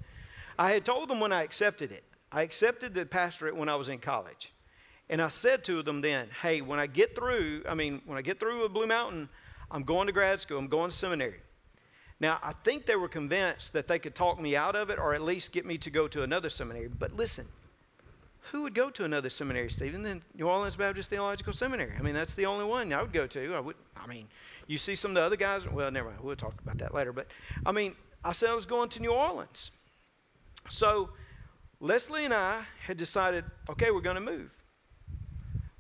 I 0.59 0.73
had 0.73 0.85
told 0.85 1.09
them 1.09 1.21
when 1.21 1.33
I 1.33 1.45
accepted 1.45 1.93
it. 1.93 2.03
I 2.33 2.43
accepted 2.43 2.95
the 2.95 3.07
pastorate 3.07 3.57
when 3.57 3.69
I 3.69 3.77
was 3.77 3.89
in 3.89 3.99
college. 3.99 4.53
And 5.09 5.23
I 5.23 5.29
said 5.29 5.65
to 5.65 5.83
them 5.83 6.01
then, 6.01 6.29
hey, 6.43 6.61
when 6.61 6.81
I 6.81 6.89
get 6.89 7.15
through, 7.15 7.63
I 7.69 7.75
mean, 7.75 8.03
when 8.05 8.19
I 8.19 8.23
get 8.23 8.41
through 8.41 8.63
with 8.63 8.75
Blue 8.75 8.89
Mountain, 8.89 9.29
I'm 9.71 9.85
going 9.85 10.09
to 10.09 10.13
grad 10.13 10.41
school, 10.41 10.59
I'm 10.59 10.67
going 10.67 10.91
to 10.91 10.97
seminary. 10.97 11.41
Now, 12.21 12.39
I 12.43 12.53
think 12.65 12.85
they 12.85 12.97
were 12.97 13.09
convinced 13.09 13.73
that 13.75 13.87
they 13.87 14.01
could 14.01 14.17
talk 14.17 14.41
me 14.41 14.57
out 14.57 14.75
of 14.75 14.91
it 14.91 14.99
or 14.99 15.15
at 15.15 15.23
least 15.23 15.53
get 15.53 15.65
me 15.65 15.79
to 15.79 15.91
go 15.91 16.09
to 16.09 16.25
another 16.25 16.49
seminary. 16.49 16.89
But 16.89 17.15
listen, 17.15 17.47
who 18.51 18.63
would 18.63 18.75
go 18.75 18.91
to 18.91 19.05
another 19.05 19.31
seminary, 19.31 19.71
Stephen, 19.71 20.03
than 20.03 20.23
New 20.35 20.49
Orleans 20.49 20.77
Baptist 20.77 21.11
Theological 21.11 21.53
Seminary? 21.53 21.93
I 21.99 22.03
mean, 22.03 22.15
that's 22.15 22.35
the 22.35 22.47
only 22.47 22.65
one 22.65 22.93
I 22.93 23.03
would 23.03 23.13
go 23.13 23.27
to. 23.27 23.55
I 23.55 23.61
would. 23.61 23.77
I 23.97 24.07
mean, 24.07 24.29
you 24.67 24.79
see 24.79 24.95
some 24.95 25.11
of 25.11 25.15
the 25.17 25.23
other 25.23 25.37
guys. 25.37 25.69
Well, 25.69 25.91
never 25.91 26.09
mind. 26.09 26.21
We'll 26.21 26.37
talk 26.37 26.55
about 26.61 26.79
that 26.79 26.95
later. 26.95 27.13
But 27.13 27.27
I 27.67 27.73
mean, 27.73 27.95
I 28.25 28.33
said 28.33 28.51
I 28.51 28.55
was 28.55 28.67
going 28.67 28.89
to 28.91 29.01
New 29.01 29.13
Orleans. 29.13 29.71
So 30.71 31.11
Leslie 31.81 32.25
and 32.25 32.35
I 32.35 32.63
had 32.85 32.97
decided, 32.97 33.45
okay, 33.71 33.91
we're 33.91 34.01
going 34.01 34.17
to 34.17 34.21
move. 34.21 34.51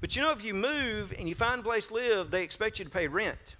But 0.00 0.14
you 0.14 0.22
know, 0.22 0.30
if 0.30 0.44
you 0.44 0.54
move 0.54 1.12
and 1.18 1.28
you 1.28 1.34
find 1.34 1.60
a 1.60 1.64
place 1.64 1.88
to 1.88 1.94
live, 1.94 2.30
they 2.30 2.42
expect 2.42 2.78
you 2.78 2.84
to 2.84 2.90
pay 2.90 3.08
rent. 3.08 3.56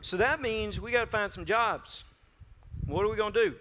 So 0.00 0.16
that 0.16 0.40
means 0.40 0.80
we 0.80 0.92
got 0.92 1.04
to 1.04 1.10
find 1.10 1.30
some 1.30 1.44
jobs. 1.44 2.04
What 2.86 3.04
are 3.04 3.08
we 3.08 3.16
going 3.16 3.32
to 3.32 3.50
do? 3.50 3.56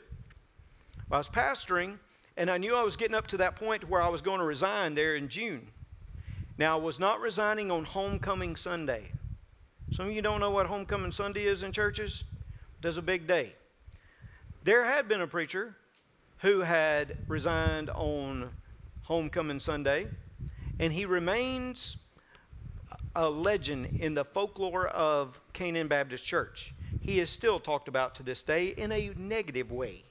Well, 1.10 1.16
I 1.16 1.18
was 1.18 1.30
pastoring 1.30 1.98
and 2.38 2.52
I 2.52 2.60
knew 2.60 2.76
I 2.76 2.84
was 2.84 2.96
getting 2.96 3.16
up 3.16 3.26
to 3.28 3.38
that 3.38 3.56
point 3.56 3.90
where 3.90 4.02
I 4.02 4.08
was 4.08 4.22
going 4.22 4.40
to 4.40 4.46
resign 4.46 4.94
there 4.94 5.16
in 5.16 5.28
June. 5.28 5.68
Now, 6.60 6.78
I 6.78 6.82
was 6.82 7.00
not 7.00 7.20
resigning 7.20 7.72
on 7.72 7.84
Homecoming 7.84 8.56
Sunday. 8.56 9.12
Some 9.92 10.08
of 10.08 10.12
you 10.12 10.22
don't 10.22 10.40
know 10.40 10.52
what 10.52 10.68
Homecoming 10.68 11.12
Sunday 11.12 11.46
is 11.46 11.64
in 11.64 11.72
churches. 11.72 12.24
There's 12.82 12.98
a 12.98 13.02
big 13.02 13.26
day. 13.26 13.54
There 14.64 14.86
had 14.86 15.08
been 15.08 15.22
a 15.22 15.28
preacher 15.28 15.76
who 16.40 16.62
had 16.62 17.18
resigned 17.28 17.90
on 17.90 18.52
Homecoming 19.04 19.60
Sunday, 19.60 20.08
and 20.80 20.94
he 20.94 21.06
remains 21.06 21.98
a 23.16 23.28
legend 23.28 24.00
in 24.00 24.14
the 24.14 24.24
folklore 24.24 24.88
of 24.88 25.40
Canaan 25.54 25.88
Baptist 25.88 26.24
Church. 26.24 26.76
He 27.02 27.20
is 27.20 27.32
still 27.32 27.60
talked 27.60 27.88
about 27.88 28.14
to 28.16 28.24
this 28.24 28.44
day 28.44 28.68
in 28.68 28.92
a 28.92 29.12
negative 29.18 29.72
way, 29.72 30.04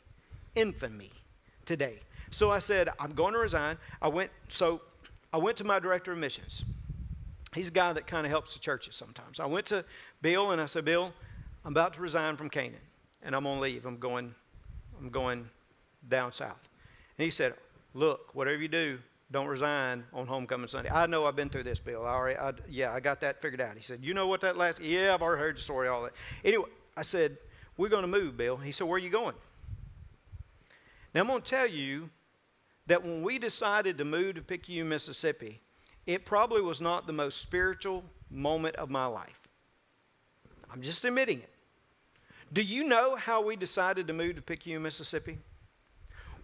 infamy 0.56 1.12
today. 1.64 2.00
So 2.30 2.50
I 2.50 2.58
said, 2.58 2.88
I'm 2.98 3.12
going 3.12 3.32
to 3.32 3.38
resign. 3.38 3.76
I 4.00 4.08
went, 4.08 4.30
so 4.48 4.80
I 5.32 5.38
went 5.38 5.56
to 5.58 5.64
my 5.64 5.78
director 5.78 6.12
of 6.12 6.18
missions. 6.18 6.64
He's 7.54 7.68
a 7.68 7.72
guy 7.72 7.92
that 7.92 8.06
kind 8.06 8.26
of 8.26 8.30
helps 8.30 8.52
the 8.54 8.60
churches 8.60 8.94
sometimes. 8.94 9.40
I 9.40 9.46
went 9.46 9.66
to 9.66 9.84
Bill 10.20 10.50
and 10.50 10.60
I 10.60 10.66
said, 10.66 10.84
Bill, 10.84 11.12
I'm 11.64 11.72
about 11.72 11.94
to 11.94 12.00
resign 12.00 12.36
from 12.36 12.50
Canaan 12.50 12.80
and 13.22 13.34
I'm 13.34 13.44
going 13.44 13.56
to 13.56 13.62
leave. 13.62 13.86
I'm 13.86 13.98
going, 13.98 14.34
I'm 15.00 15.10
going 15.10 15.48
down 16.08 16.32
south. 16.32 16.68
And 17.18 17.24
he 17.24 17.30
said, 17.30 17.54
Look, 17.94 18.34
whatever 18.34 18.58
you 18.58 18.68
do, 18.68 18.98
don't 19.32 19.48
resign 19.48 20.04
on 20.12 20.26
homecoming 20.26 20.68
Sunday. 20.68 20.90
I 20.90 21.06
know 21.06 21.24
I've 21.24 21.34
been 21.34 21.48
through 21.48 21.62
this, 21.62 21.80
Bill. 21.80 22.04
I 22.04 22.10
already, 22.10 22.38
I, 22.38 22.52
yeah, 22.68 22.92
I 22.92 23.00
got 23.00 23.22
that 23.22 23.40
figured 23.40 23.60
out. 23.60 23.74
He 23.74 23.82
said, 23.82 24.00
You 24.02 24.14
know 24.14 24.26
what 24.26 24.42
that 24.42 24.56
last? 24.56 24.80
Yeah, 24.80 25.14
I've 25.14 25.22
already 25.22 25.42
heard 25.42 25.56
the 25.56 25.60
story, 25.60 25.88
all 25.88 26.02
that. 26.02 26.12
Anyway, 26.44 26.68
I 26.96 27.02
said, 27.02 27.38
We're 27.76 27.88
going 27.88 28.02
to 28.02 28.08
move, 28.08 28.36
Bill. 28.36 28.56
He 28.56 28.70
said, 28.70 28.86
Where 28.86 28.96
are 28.96 29.00
you 29.00 29.10
going? 29.10 29.34
Now, 31.14 31.22
I'm 31.22 31.26
going 31.26 31.40
to 31.40 31.50
tell 31.50 31.66
you 31.66 32.10
that 32.87 33.03
when 33.03 33.22
we 33.22 33.38
decided 33.38 33.99
to 33.99 34.05
move 34.05 34.37
to 34.37 34.42
Picayune, 34.42 34.88
Mississippi, 34.88 35.61
it 36.07 36.25
probably 36.25 36.61
was 36.61 36.81
not 36.81 37.07
the 37.07 37.12
most 37.12 37.40
spiritual 37.40 38.05
moment 38.31 38.77
of 38.77 38.90
my 38.90 39.07
life. 39.07 39.40
I'm 40.72 40.83
just 40.83 41.05
admitting 41.05 41.38
it. 41.38 41.51
Do 42.53 42.62
you 42.62 42.85
know 42.85 43.16
how 43.16 43.42
we 43.42 43.57
decided 43.57 44.07
to 44.07 44.12
move 44.12 44.37
to 44.37 44.42
Picayune, 44.42 44.83
Mississippi? 44.83 45.38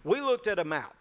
We 0.03 0.19
looked 0.19 0.47
at 0.47 0.59
a 0.59 0.65
map, 0.65 0.95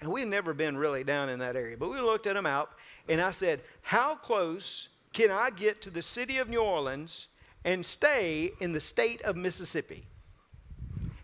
and 0.00 0.10
we've 0.10 0.26
never 0.26 0.52
been 0.52 0.76
really 0.76 1.04
down 1.04 1.28
in 1.28 1.38
that 1.38 1.54
area, 1.54 1.76
but 1.76 1.88
we 1.88 2.00
looked 2.00 2.26
at 2.26 2.36
a 2.36 2.42
map, 2.42 2.74
and 3.08 3.20
I 3.20 3.30
said, 3.30 3.60
How 3.82 4.16
close 4.16 4.88
can 5.12 5.30
I 5.30 5.50
get 5.50 5.80
to 5.82 5.90
the 5.90 6.02
city 6.02 6.38
of 6.38 6.48
New 6.48 6.60
Orleans 6.60 7.28
and 7.64 7.84
stay 7.84 8.52
in 8.60 8.72
the 8.72 8.80
state 8.80 9.22
of 9.22 9.36
Mississippi. 9.36 10.04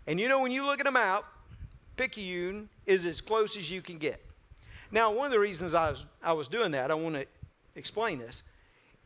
And 0.06 0.18
you 0.18 0.28
know, 0.28 0.40
when 0.40 0.52
you 0.52 0.64
look 0.64 0.80
at 0.80 0.86
a 0.86 0.92
map, 0.92 1.24
Picayune 1.96 2.68
is 2.90 3.06
as 3.06 3.20
close 3.20 3.56
as 3.56 3.70
you 3.70 3.80
can 3.80 3.98
get. 3.98 4.20
Now, 4.90 5.12
one 5.12 5.26
of 5.26 5.32
the 5.32 5.38
reasons 5.38 5.74
I 5.74 5.90
was, 5.90 6.06
I 6.20 6.32
was 6.32 6.48
doing 6.48 6.72
that, 6.72 6.90
I 6.90 6.94
want 6.94 7.14
to 7.14 7.24
explain 7.76 8.18
this, 8.18 8.42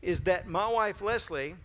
is 0.01 0.21
that 0.21 0.47
my 0.47 0.67
wife 0.67 1.01
Leslie 1.03 1.55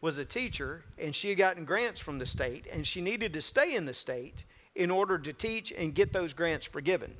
was 0.00 0.18
a 0.18 0.24
teacher 0.24 0.84
and 0.98 1.14
she 1.14 1.30
had 1.30 1.38
gotten 1.38 1.64
grants 1.64 2.00
from 2.00 2.18
the 2.18 2.26
state 2.26 2.68
and 2.72 2.86
she 2.86 3.00
needed 3.00 3.32
to 3.32 3.42
stay 3.42 3.74
in 3.74 3.86
the 3.86 3.94
state 3.94 4.44
in 4.76 4.90
order 4.90 5.18
to 5.18 5.32
teach 5.32 5.72
and 5.72 5.94
get 5.94 6.12
those 6.12 6.32
grants 6.32 6.66
forgiven. 6.66 7.12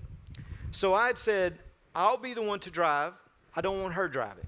So 0.70 0.94
I 0.94 1.08
had 1.08 1.18
said, 1.18 1.58
I'll 1.94 2.16
be 2.16 2.32
the 2.32 2.42
one 2.42 2.60
to 2.60 2.70
drive. 2.70 3.12
I 3.56 3.60
don't 3.60 3.82
want 3.82 3.94
her 3.94 4.06
driving. 4.06 4.46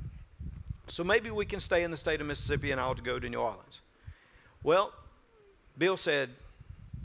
So 0.87 1.03
maybe 1.03 1.33
we 1.33 1.47
can 1.47 1.59
stay 1.59 1.83
in 1.83 1.91
the 1.91 1.97
state 1.97 2.21
of 2.21 2.29
Mississippi 2.29 2.71
and 2.71 2.81
I'll 2.81 2.95
go 2.95 3.19
to 3.19 3.29
New 3.29 3.39
Orleans. 3.39 3.81
Well, 4.63 4.93
Bill 5.79 5.97
said, 5.97 6.31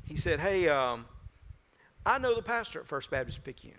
he 0.08 0.16
said, 0.16 0.40
hey, 0.40 0.70
um, 0.70 1.06
I 2.06 2.18
know 2.18 2.36
the 2.36 2.42
pastor 2.42 2.80
at 2.80 2.88
First 2.88 3.12
Baptist 3.12 3.44
Picayune. 3.44 3.76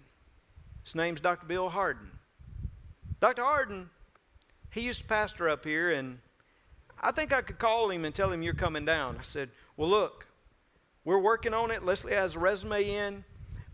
His 0.85 0.95
name's 0.95 1.21
Dr. 1.21 1.47
Bill 1.47 1.69
Harden. 1.69 2.11
Dr. 3.21 3.43
Harden, 3.43 3.91
he 4.71 4.83
used 4.83 5.01
to 5.01 5.07
pastor 5.07 5.49
up 5.49 5.65
here, 5.65 5.91
and 5.91 6.19
I 7.01 7.13
think 7.13 7.33
I 7.33 7.43
could 7.43 7.59
call 7.59 7.91
him 7.91 8.05
and 8.05 8.15
tell 8.15 8.33
him 8.33 8.43
you're 8.43 8.55
coming 8.55 8.85
down. 8.85 9.17
I 9.19 9.23
said, 9.23 9.51
Well, 9.77 9.89
look, 9.89 10.27
we're 11.05 11.19
working 11.19 11.55
on 11.55 11.71
it. 11.71 11.85
Leslie 11.85 12.15
has 12.15 12.37
a 12.37 12.39
resume 12.39 12.89
in 12.89 13.25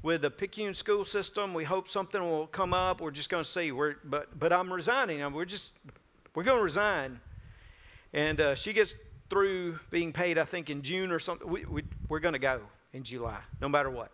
with 0.03 0.23
the 0.23 0.31
Picayune 0.31 0.75
school 0.75 1.05
system. 1.05 1.53
We 1.53 1.65
hope 1.65 1.89
something 1.89 2.21
will 2.21 2.47
come 2.47 2.73
up. 2.73 3.01
We're 3.01 3.11
just 3.11 3.31
going 3.31 3.45
to 3.45 3.49
see. 3.49 3.73
We're, 3.73 3.97
but, 4.05 4.39
but 4.39 4.53
I'm 4.53 4.73
resigning. 4.73 5.31
We're 5.33 5.45
just, 5.45 5.73
we're 6.35 6.45
going 6.45 6.59
to 6.59 6.65
resign. 6.65 7.21
And 8.15 8.41
uh, 8.41 8.55
she 8.55 8.73
gets 8.73 8.95
through 9.29 9.79
being 9.91 10.13
paid, 10.13 10.39
I 10.39 10.45
think, 10.45 10.71
in 10.71 10.81
June 10.83 11.13
or 11.13 11.19
something. 11.19 11.49
We, 11.49 11.65
we, 11.67 11.83
we're 12.09 12.21
going 12.21 12.33
to 12.33 12.39
go 12.39 12.61
in 12.95 13.03
July, 13.03 13.41
no 13.61 13.69
matter 13.69 13.91
what. 13.91 14.11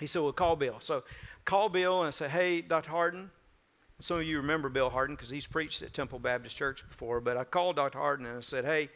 He 0.00 0.06
said, 0.06 0.22
Well, 0.22 0.32
call 0.32 0.56
Bill. 0.56 0.76
So 0.80 1.04
call 1.44 1.68
Bill 1.68 2.00
and 2.00 2.08
I 2.08 2.10
said, 2.10 2.30
Hey, 2.30 2.60
Dr. 2.60 2.90
Harden. 2.90 3.30
Some 4.00 4.18
of 4.18 4.24
you 4.24 4.38
remember 4.38 4.68
Bill 4.68 4.90
Harden 4.90 5.14
because 5.14 5.30
he's 5.30 5.46
preached 5.46 5.80
at 5.82 5.92
Temple 5.92 6.18
Baptist 6.18 6.56
Church 6.56 6.82
before. 6.88 7.20
But 7.20 7.36
I 7.36 7.44
called 7.44 7.76
Dr. 7.76 7.98
Harden 7.98 8.26
and 8.26 8.38
I 8.38 8.40
said, 8.40 8.64
Hey, 8.64 8.88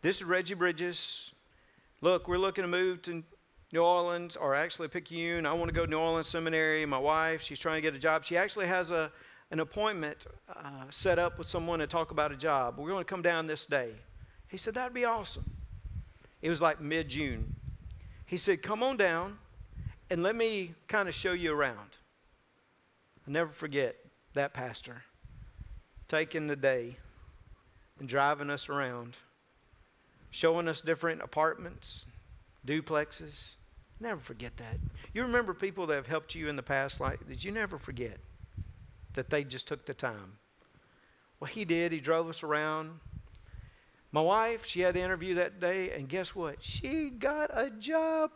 this 0.00 0.16
is 0.16 0.24
Reggie 0.24 0.54
Bridges. 0.54 1.32
Look, 2.00 2.28
we're 2.28 2.38
looking 2.38 2.62
to 2.62 2.68
move 2.68 3.02
to 3.02 3.24
New 3.72 3.80
Orleans, 3.80 4.36
or 4.36 4.54
actually 4.54 4.88
Picayune. 4.88 5.44
I 5.44 5.52
want 5.52 5.68
to 5.68 5.74
go 5.74 5.84
to 5.84 5.90
New 5.90 5.98
Orleans 5.98 6.28
Seminary. 6.28 6.86
My 6.86 6.98
wife, 6.98 7.42
she's 7.42 7.58
trying 7.58 7.76
to 7.76 7.82
get 7.82 7.94
a 7.94 7.98
job. 7.98 8.24
She 8.24 8.36
actually 8.36 8.66
has 8.66 8.90
a, 8.90 9.12
an 9.50 9.60
appointment 9.60 10.24
uh, 10.48 10.84
set 10.90 11.18
up 11.18 11.38
with 11.38 11.48
someone 11.48 11.80
to 11.80 11.86
talk 11.86 12.10
about 12.10 12.32
a 12.32 12.36
job. 12.36 12.78
We're 12.78 12.88
going 12.88 13.04
to 13.04 13.10
come 13.10 13.20
down 13.20 13.46
this 13.46 13.66
day. 13.66 13.90
He 14.48 14.56
said, 14.56 14.74
That'd 14.74 14.94
be 14.94 15.04
awesome. 15.04 15.50
It 16.40 16.48
was 16.48 16.62
like 16.62 16.80
mid 16.80 17.08
June. 17.10 17.56
He 18.24 18.38
said, 18.38 18.62
Come 18.62 18.82
on 18.82 18.96
down 18.96 19.38
and 20.10 20.22
let 20.22 20.36
me 20.36 20.74
kind 20.86 21.08
of 21.08 21.14
show 21.14 21.32
you 21.32 21.52
around. 21.52 21.96
I'll 23.26 23.32
never 23.32 23.52
forget 23.52 23.96
that 24.34 24.54
pastor 24.54 25.02
taking 26.08 26.46
the 26.46 26.56
day 26.56 26.96
and 28.00 28.08
driving 28.08 28.50
us 28.50 28.68
around, 28.68 29.16
showing 30.30 30.68
us 30.68 30.80
different 30.80 31.20
apartments, 31.22 32.06
duplexes. 32.66 33.50
Never 34.00 34.20
forget 34.20 34.56
that. 34.56 34.78
You 35.12 35.22
remember 35.22 35.52
people 35.52 35.86
that 35.86 35.96
have 35.96 36.06
helped 36.06 36.34
you 36.34 36.48
in 36.48 36.56
the 36.56 36.62
past 36.62 37.00
like 37.00 37.26
did 37.28 37.42
you 37.42 37.50
never 37.50 37.78
forget 37.78 38.18
that 39.14 39.28
they 39.28 39.44
just 39.44 39.68
took 39.68 39.84
the 39.84 39.94
time? 39.94 40.38
Well, 41.40 41.50
he 41.50 41.64
did. 41.64 41.92
He 41.92 42.00
drove 42.00 42.28
us 42.28 42.42
around. 42.42 42.98
My 44.10 44.20
wife, 44.20 44.64
she 44.64 44.80
had 44.80 44.94
the 44.94 45.02
interview 45.02 45.34
that 45.34 45.60
day, 45.60 45.90
and 45.90 46.08
guess 46.08 46.34
what? 46.34 46.62
She 46.62 47.10
got 47.10 47.50
a 47.52 47.70
job. 47.70 48.30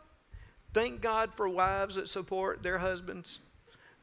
Thank 0.73 1.01
God 1.01 1.31
for 1.35 1.47
wives 1.47 1.95
that 1.95 2.09
support 2.09 2.63
their 2.63 2.79
husbands, 2.79 3.39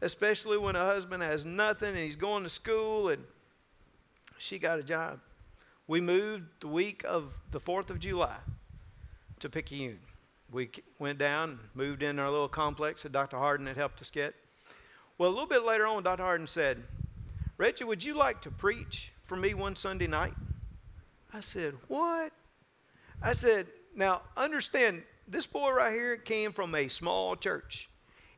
especially 0.00 0.56
when 0.56 0.76
a 0.76 0.84
husband 0.84 1.22
has 1.22 1.44
nothing 1.44 1.90
and 1.90 1.98
he's 1.98 2.16
going 2.16 2.44
to 2.44 2.48
school 2.48 3.08
and 3.08 3.24
she 4.38 4.58
got 4.58 4.78
a 4.78 4.82
job. 4.82 5.18
We 5.88 6.00
moved 6.00 6.44
the 6.60 6.68
week 6.68 7.04
of 7.04 7.32
the 7.50 7.58
4th 7.58 7.90
of 7.90 7.98
July 7.98 8.36
to 9.40 9.48
Picayune. 9.48 9.98
We 10.52 10.70
went 10.98 11.18
down, 11.18 11.58
moved 11.74 12.02
in 12.02 12.18
our 12.18 12.30
little 12.30 12.48
complex 12.48 13.02
that 13.02 13.12
Dr. 13.12 13.36
Harden 13.36 13.66
had 13.66 13.76
helped 13.76 14.00
us 14.00 14.10
get. 14.10 14.34
Well, 15.18 15.28
a 15.28 15.32
little 15.32 15.46
bit 15.46 15.64
later 15.64 15.86
on, 15.86 16.02
Dr. 16.02 16.22
Harden 16.22 16.46
said, 16.46 16.82
Reggie, 17.58 17.84
would 17.84 18.02
you 18.02 18.14
like 18.14 18.40
to 18.42 18.50
preach 18.50 19.12
for 19.26 19.36
me 19.36 19.54
one 19.54 19.76
Sunday 19.76 20.06
night? 20.06 20.34
I 21.32 21.40
said, 21.40 21.74
What? 21.88 22.32
I 23.22 23.32
said, 23.32 23.66
Now, 23.94 24.22
understand, 24.36 25.02
this 25.30 25.46
boy 25.46 25.70
right 25.70 25.92
here 25.92 26.16
came 26.16 26.52
from 26.52 26.74
a 26.74 26.88
small 26.88 27.36
church. 27.36 27.88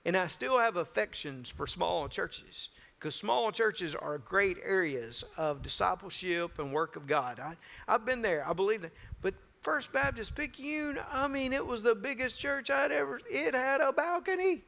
And 0.05 0.16
I 0.16 0.26
still 0.26 0.59
have 0.59 0.76
affections 0.76 1.48
for 1.48 1.66
small 1.66 2.09
churches 2.09 2.70
because 2.98 3.14
small 3.14 3.50
churches 3.50 3.94
are 3.94 4.18
great 4.18 4.59
areas 4.64 5.24
of 5.37 5.62
discipleship 5.62 6.59
and 6.59 6.72
work 6.72 6.96
of 6.96 7.07
God. 7.07 7.40
I, 7.40 7.57
I've 7.88 8.05
been 8.05 8.22
there, 8.22 8.46
I 8.48 8.52
believe 8.52 8.83
that. 8.83 8.92
But 9.22 9.35
First 9.61 9.92
Baptist 9.92 10.35
Picayune, 10.35 10.98
I 11.11 11.28
mean, 11.28 11.52
it 11.52 11.64
was 11.64 11.83
the 11.83 11.94
biggest 11.94 12.38
church 12.38 12.68
I'd 12.68 12.92
ever, 12.92 13.20
it 13.31 13.55
had 13.55 13.81
a 13.81 13.92
balcony. 13.92 14.62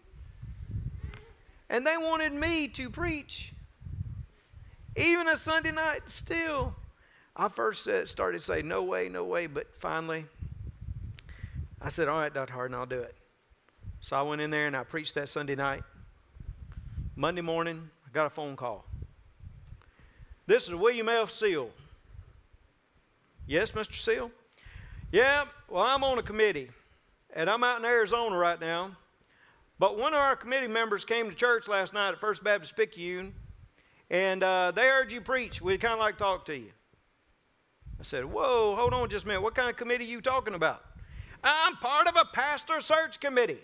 And 1.68 1.86
they 1.86 1.96
wanted 1.96 2.32
me 2.32 2.68
to 2.68 2.90
preach. 2.90 3.52
Even 4.96 5.26
a 5.26 5.36
Sunday 5.36 5.72
night, 5.72 6.02
still. 6.06 6.74
I 7.36 7.48
first 7.48 7.88
started 8.06 8.38
to 8.38 8.44
say, 8.44 8.62
no 8.62 8.84
way, 8.84 9.08
no 9.08 9.24
way, 9.24 9.48
but 9.48 9.66
finally, 9.80 10.26
I 11.84 11.90
said, 11.90 12.08
all 12.08 12.16
right, 12.16 12.32
Dr. 12.32 12.54
Harden, 12.54 12.74
I'll 12.74 12.86
do 12.86 12.98
it. 12.98 13.14
So 14.00 14.16
I 14.16 14.22
went 14.22 14.40
in 14.40 14.50
there 14.50 14.66
and 14.66 14.74
I 14.74 14.84
preached 14.84 15.14
that 15.16 15.28
Sunday 15.28 15.54
night. 15.54 15.82
Monday 17.14 17.42
morning, 17.42 17.90
I 18.06 18.10
got 18.10 18.24
a 18.24 18.30
phone 18.30 18.56
call. 18.56 18.86
This 20.46 20.66
is 20.66 20.74
William 20.74 21.10
F. 21.10 21.30
Seal. 21.30 21.68
Yes, 23.46 23.72
Mr. 23.72 23.92
Seal? 23.92 24.30
Yeah, 25.12 25.44
well, 25.68 25.82
I'm 25.82 26.02
on 26.02 26.18
a 26.18 26.22
committee, 26.22 26.70
and 27.34 27.50
I'm 27.50 27.62
out 27.62 27.80
in 27.80 27.84
Arizona 27.84 28.34
right 28.34 28.58
now. 28.58 28.96
But 29.78 29.98
one 29.98 30.14
of 30.14 30.20
our 30.20 30.36
committee 30.36 30.68
members 30.68 31.04
came 31.04 31.28
to 31.28 31.36
church 31.36 31.68
last 31.68 31.92
night 31.92 32.12
at 32.12 32.18
First 32.18 32.42
Baptist 32.42 32.78
Picayune, 32.78 33.34
and 34.08 34.42
uh, 34.42 34.72
they 34.74 34.86
heard 34.86 35.12
you 35.12 35.20
preach. 35.20 35.60
We'd 35.60 35.82
kind 35.82 35.92
of 35.92 36.00
like 36.00 36.14
to 36.14 36.24
talk 36.24 36.46
to 36.46 36.56
you. 36.56 36.72
I 38.00 38.04
said, 38.04 38.24
Whoa, 38.24 38.74
hold 38.74 38.94
on 38.94 39.10
just 39.10 39.26
a 39.26 39.28
minute. 39.28 39.42
What 39.42 39.54
kind 39.54 39.68
of 39.68 39.76
committee 39.76 40.06
are 40.06 40.08
you 40.08 40.22
talking 40.22 40.54
about? 40.54 40.82
I'm 41.44 41.76
part 41.76 42.08
of 42.08 42.16
a 42.16 42.24
pastor 42.24 42.80
search 42.80 43.20
committee, 43.20 43.60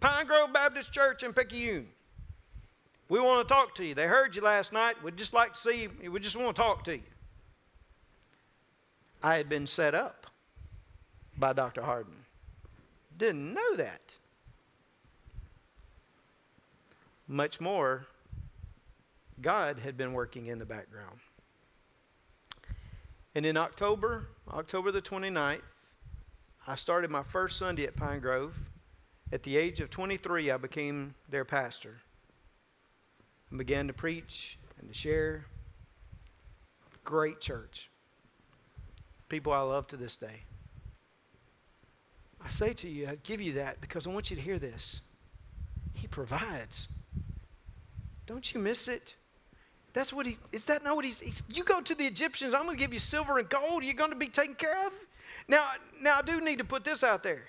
Pine 0.00 0.26
Grove 0.26 0.52
Baptist 0.52 0.92
Church 0.92 1.22
in 1.22 1.32
Picayune. 1.32 1.88
We 3.08 3.20
want 3.20 3.46
to 3.46 3.54
talk 3.54 3.74
to 3.76 3.84
you. 3.84 3.94
They 3.94 4.06
heard 4.06 4.36
you 4.36 4.42
last 4.42 4.72
night. 4.72 5.02
We'd 5.02 5.16
just 5.16 5.32
like 5.32 5.54
to 5.54 5.60
see 5.60 5.88
you. 6.02 6.10
We 6.12 6.20
just 6.20 6.36
want 6.36 6.54
to 6.54 6.62
talk 6.62 6.84
to 6.84 6.96
you. 6.96 7.02
I 9.22 9.36
had 9.36 9.48
been 9.48 9.66
set 9.66 9.94
up 9.94 10.26
by 11.38 11.52
Dr. 11.52 11.82
Harden. 11.82 12.14
Didn't 13.16 13.54
know 13.54 13.76
that. 13.76 14.14
Much 17.28 17.60
more, 17.60 18.06
God 19.40 19.78
had 19.78 19.96
been 19.96 20.12
working 20.12 20.46
in 20.46 20.58
the 20.58 20.66
background. 20.66 21.18
And 23.34 23.46
in 23.46 23.56
October, 23.56 24.28
October 24.52 24.92
the 24.92 25.02
29th, 25.02 25.60
I 26.68 26.74
started 26.74 27.10
my 27.10 27.22
first 27.22 27.58
Sunday 27.58 27.84
at 27.84 27.94
Pine 27.94 28.18
Grove. 28.18 28.54
At 29.32 29.44
the 29.44 29.56
age 29.56 29.80
of 29.80 29.88
23, 29.88 30.50
I 30.50 30.56
became 30.56 31.14
their 31.28 31.44
pastor 31.44 31.94
and 33.50 33.58
began 33.58 33.86
to 33.86 33.92
preach 33.92 34.58
and 34.80 34.88
to 34.88 34.94
share. 34.94 35.46
Great 37.04 37.40
church. 37.40 37.88
People 39.28 39.52
I 39.52 39.60
love 39.60 39.86
to 39.88 39.96
this 39.96 40.16
day. 40.16 40.42
I 42.44 42.48
say 42.48 42.72
to 42.74 42.88
you, 42.88 43.06
I 43.06 43.16
give 43.22 43.40
you 43.40 43.52
that 43.54 43.80
because 43.80 44.06
I 44.06 44.10
want 44.10 44.30
you 44.30 44.36
to 44.36 44.42
hear 44.42 44.58
this. 44.58 45.00
He 45.94 46.08
provides. 46.08 46.88
Don't 48.26 48.52
you 48.52 48.60
miss 48.60 48.88
it? 48.88 49.14
That's 49.92 50.12
what 50.12 50.26
he 50.26 50.36
is 50.52 50.64
that 50.64 50.84
not 50.84 50.94
what 50.94 51.04
he's, 51.04 51.20
he's 51.20 51.42
you 51.48 51.64
go 51.64 51.80
to 51.80 51.94
the 51.94 52.04
Egyptians, 52.04 52.54
I'm 52.54 52.64
going 52.64 52.76
to 52.76 52.80
give 52.80 52.92
you 52.92 52.98
silver 52.98 53.38
and 53.38 53.48
gold, 53.48 53.82
you're 53.82 53.94
going 53.94 54.10
to 54.10 54.16
be 54.16 54.28
taken 54.28 54.54
care 54.54 54.86
of. 54.86 54.92
Now, 55.48 55.64
now 56.00 56.16
I 56.18 56.22
do 56.22 56.40
need 56.40 56.58
to 56.58 56.64
put 56.64 56.84
this 56.84 57.04
out 57.04 57.22
there. 57.22 57.44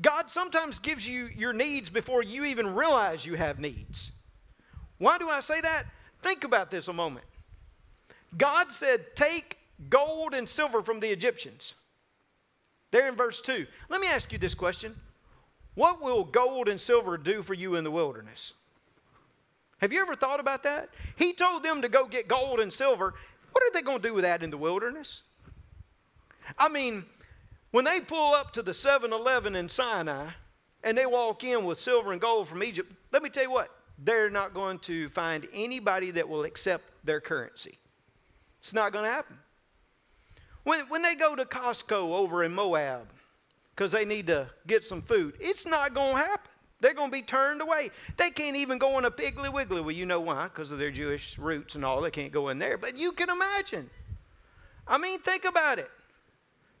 God 0.00 0.30
sometimes 0.30 0.78
gives 0.78 1.06
you 1.06 1.28
your 1.36 1.52
needs 1.52 1.90
before 1.90 2.22
you 2.22 2.44
even 2.44 2.74
realize 2.74 3.26
you 3.26 3.34
have 3.34 3.58
needs. 3.58 4.12
Why 4.98 5.18
do 5.18 5.28
I 5.28 5.40
say 5.40 5.60
that? 5.60 5.84
Think 6.22 6.44
about 6.44 6.70
this 6.70 6.88
a 6.88 6.92
moment. 6.92 7.26
God 8.36 8.70
said, 8.70 9.14
Take 9.14 9.58
gold 9.88 10.34
and 10.34 10.48
silver 10.48 10.82
from 10.82 11.00
the 11.00 11.08
Egyptians. 11.08 11.74
There 12.90 13.08
in 13.08 13.14
verse 13.14 13.40
2. 13.40 13.66
Let 13.88 14.00
me 14.00 14.08
ask 14.08 14.32
you 14.32 14.38
this 14.38 14.54
question 14.54 14.96
What 15.74 16.02
will 16.02 16.24
gold 16.24 16.68
and 16.68 16.80
silver 16.80 17.16
do 17.16 17.42
for 17.42 17.54
you 17.54 17.76
in 17.76 17.84
the 17.84 17.90
wilderness? 17.90 18.52
Have 19.78 19.92
you 19.92 20.02
ever 20.02 20.14
thought 20.14 20.40
about 20.40 20.62
that? 20.64 20.90
He 21.16 21.32
told 21.32 21.62
them 21.62 21.80
to 21.82 21.88
go 21.88 22.06
get 22.06 22.28
gold 22.28 22.60
and 22.60 22.70
silver. 22.70 23.14
What 23.52 23.64
are 23.64 23.72
they 23.72 23.82
going 23.82 24.02
to 24.02 24.08
do 24.08 24.14
with 24.14 24.24
that 24.24 24.42
in 24.42 24.50
the 24.50 24.58
wilderness? 24.58 25.22
I 26.58 26.68
mean, 26.68 27.04
when 27.70 27.84
they 27.84 28.00
pull 28.00 28.34
up 28.34 28.52
to 28.54 28.62
the 28.62 28.74
7 28.74 29.12
Eleven 29.12 29.54
in 29.54 29.68
Sinai 29.68 30.30
and 30.82 30.96
they 30.96 31.06
walk 31.06 31.44
in 31.44 31.64
with 31.64 31.80
silver 31.80 32.12
and 32.12 32.20
gold 32.20 32.48
from 32.48 32.62
Egypt, 32.62 32.92
let 33.12 33.22
me 33.22 33.30
tell 33.30 33.44
you 33.44 33.50
what, 33.50 33.68
they're 33.98 34.30
not 34.30 34.54
going 34.54 34.78
to 34.80 35.08
find 35.10 35.46
anybody 35.52 36.10
that 36.12 36.28
will 36.28 36.44
accept 36.44 36.84
their 37.04 37.20
currency. 37.20 37.78
It's 38.58 38.72
not 38.72 38.92
going 38.92 39.04
to 39.04 39.10
happen. 39.10 39.38
When, 40.64 40.80
when 40.88 41.02
they 41.02 41.14
go 41.14 41.34
to 41.34 41.44
Costco 41.44 42.14
over 42.14 42.44
in 42.44 42.54
Moab 42.54 43.08
because 43.74 43.92
they 43.92 44.04
need 44.04 44.26
to 44.26 44.48
get 44.66 44.84
some 44.84 45.02
food, 45.02 45.34
it's 45.40 45.66
not 45.66 45.94
going 45.94 46.16
to 46.16 46.22
happen. 46.22 46.50
They're 46.80 46.94
going 46.94 47.10
to 47.10 47.12
be 47.12 47.22
turned 47.22 47.60
away. 47.60 47.90
They 48.16 48.30
can't 48.30 48.56
even 48.56 48.78
go 48.78 48.98
in 48.98 49.04
a 49.04 49.10
Piggly 49.10 49.52
Wiggly. 49.52 49.82
Well, 49.82 49.90
you 49.90 50.06
know 50.06 50.20
why? 50.20 50.44
Because 50.44 50.70
of 50.70 50.78
their 50.78 50.90
Jewish 50.90 51.38
roots 51.38 51.74
and 51.74 51.84
all. 51.84 52.00
They 52.00 52.10
can't 52.10 52.32
go 52.32 52.48
in 52.48 52.58
there. 52.58 52.78
But 52.78 52.96
you 52.96 53.12
can 53.12 53.28
imagine. 53.28 53.90
I 54.88 54.96
mean, 54.96 55.20
think 55.20 55.44
about 55.44 55.78
it. 55.78 55.90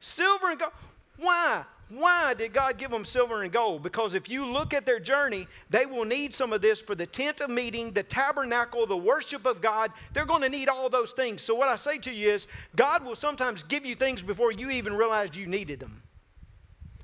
Silver 0.00 0.50
and 0.50 0.58
gold. 0.58 0.72
Why? 1.18 1.64
Why 1.90 2.34
did 2.34 2.52
God 2.52 2.78
give 2.78 2.90
them 2.90 3.04
silver 3.04 3.42
and 3.42 3.52
gold? 3.52 3.82
Because 3.82 4.14
if 4.14 4.28
you 4.28 4.46
look 4.46 4.72
at 4.72 4.86
their 4.86 5.00
journey, 5.00 5.48
they 5.70 5.86
will 5.86 6.04
need 6.04 6.32
some 6.32 6.52
of 6.52 6.62
this 6.62 6.80
for 6.80 6.94
the 6.94 7.06
tent 7.06 7.40
of 7.40 7.50
meeting, 7.50 7.90
the 7.90 8.04
tabernacle, 8.04 8.86
the 8.86 8.96
worship 8.96 9.44
of 9.44 9.60
God. 9.60 9.90
They're 10.12 10.24
going 10.24 10.42
to 10.42 10.48
need 10.48 10.68
all 10.68 10.88
those 10.88 11.10
things. 11.10 11.42
So, 11.42 11.54
what 11.54 11.68
I 11.68 11.74
say 11.74 11.98
to 11.98 12.12
you 12.12 12.30
is, 12.30 12.46
God 12.76 13.04
will 13.04 13.16
sometimes 13.16 13.64
give 13.64 13.84
you 13.84 13.96
things 13.96 14.22
before 14.22 14.52
you 14.52 14.70
even 14.70 14.94
realized 14.94 15.34
you 15.34 15.46
needed 15.46 15.80
them. 15.80 16.02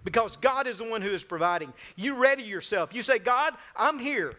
Because 0.05 0.37
God 0.37 0.69
is 0.69 0.77
the 0.77 0.89
one 0.89 1.03
who 1.03 1.11
is 1.11 1.25
providing. 1.25 1.73
You 1.97 2.15
ready 2.15 2.45
yourself. 2.45 2.95
You 2.95 3.03
say, 3.03 3.19
God, 3.19 3.55
I'm 3.75 3.99
here. 3.99 4.37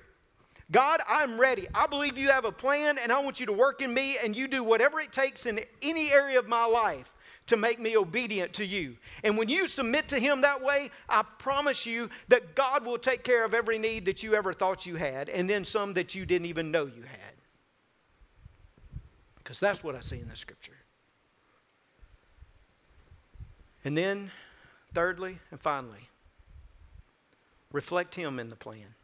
God, 0.72 1.02
I'm 1.10 1.38
ready. 1.38 1.68
I 1.76 1.88
believe 1.88 2.18
you 2.18 2.30
have 2.30 2.46
a 2.46 2.54
plan, 2.54 2.98
and 2.98 3.12
I 3.12 3.20
want 3.20 3.42
you 3.42 3.46
to 3.48 3.54
work 3.54 3.82
in 3.82 3.94
me, 3.94 4.18
and 4.24 4.36
you 4.36 4.48
do 4.48 4.64
whatever 4.64 5.02
it 5.02 5.12
takes 5.12 5.46
in 5.46 5.60
any 5.82 6.10
area 6.10 6.40
of 6.40 6.48
my 6.48 6.66
life 6.66 7.12
to 7.48 7.58
make 7.58 7.80
me 7.80 7.98
obedient 7.98 8.54
to 8.54 8.66
you. 8.66 8.98
And 9.24 9.38
when 9.38 9.50
you 9.50 9.68
submit 9.68 10.10
to 10.10 10.20
Him 10.20 10.42
that 10.42 10.62
way, 10.62 10.90
I 11.10 11.24
promise 11.40 11.86
you 11.86 12.10
that 12.28 12.56
God 12.56 12.86
will 12.86 12.98
take 12.98 13.24
care 13.24 13.44
of 13.44 13.54
every 13.54 13.78
need 13.78 14.06
that 14.06 14.22
you 14.22 14.36
ever 14.36 14.54
thought 14.54 14.86
you 14.86 14.96
had, 14.96 15.30
and 15.30 15.50
then 15.50 15.66
some 15.66 15.94
that 15.94 16.14
you 16.14 16.26
didn't 16.26 16.48
even 16.48 16.72
know 16.72 16.86
you 16.86 17.02
had. 17.02 17.34
Because 19.38 19.60
that's 19.60 19.84
what 19.84 19.96
I 19.96 20.02
see 20.02 20.20
in 20.20 20.30
the 20.30 20.36
scripture. 20.36 20.74
And 23.86 23.98
then, 23.98 24.32
thirdly 24.94 25.40
and 25.50 25.60
finally, 25.60 26.10
reflect 27.72 28.16
Him 28.16 28.40
in 28.40 28.50
the 28.50 28.56
plan. 28.56 28.96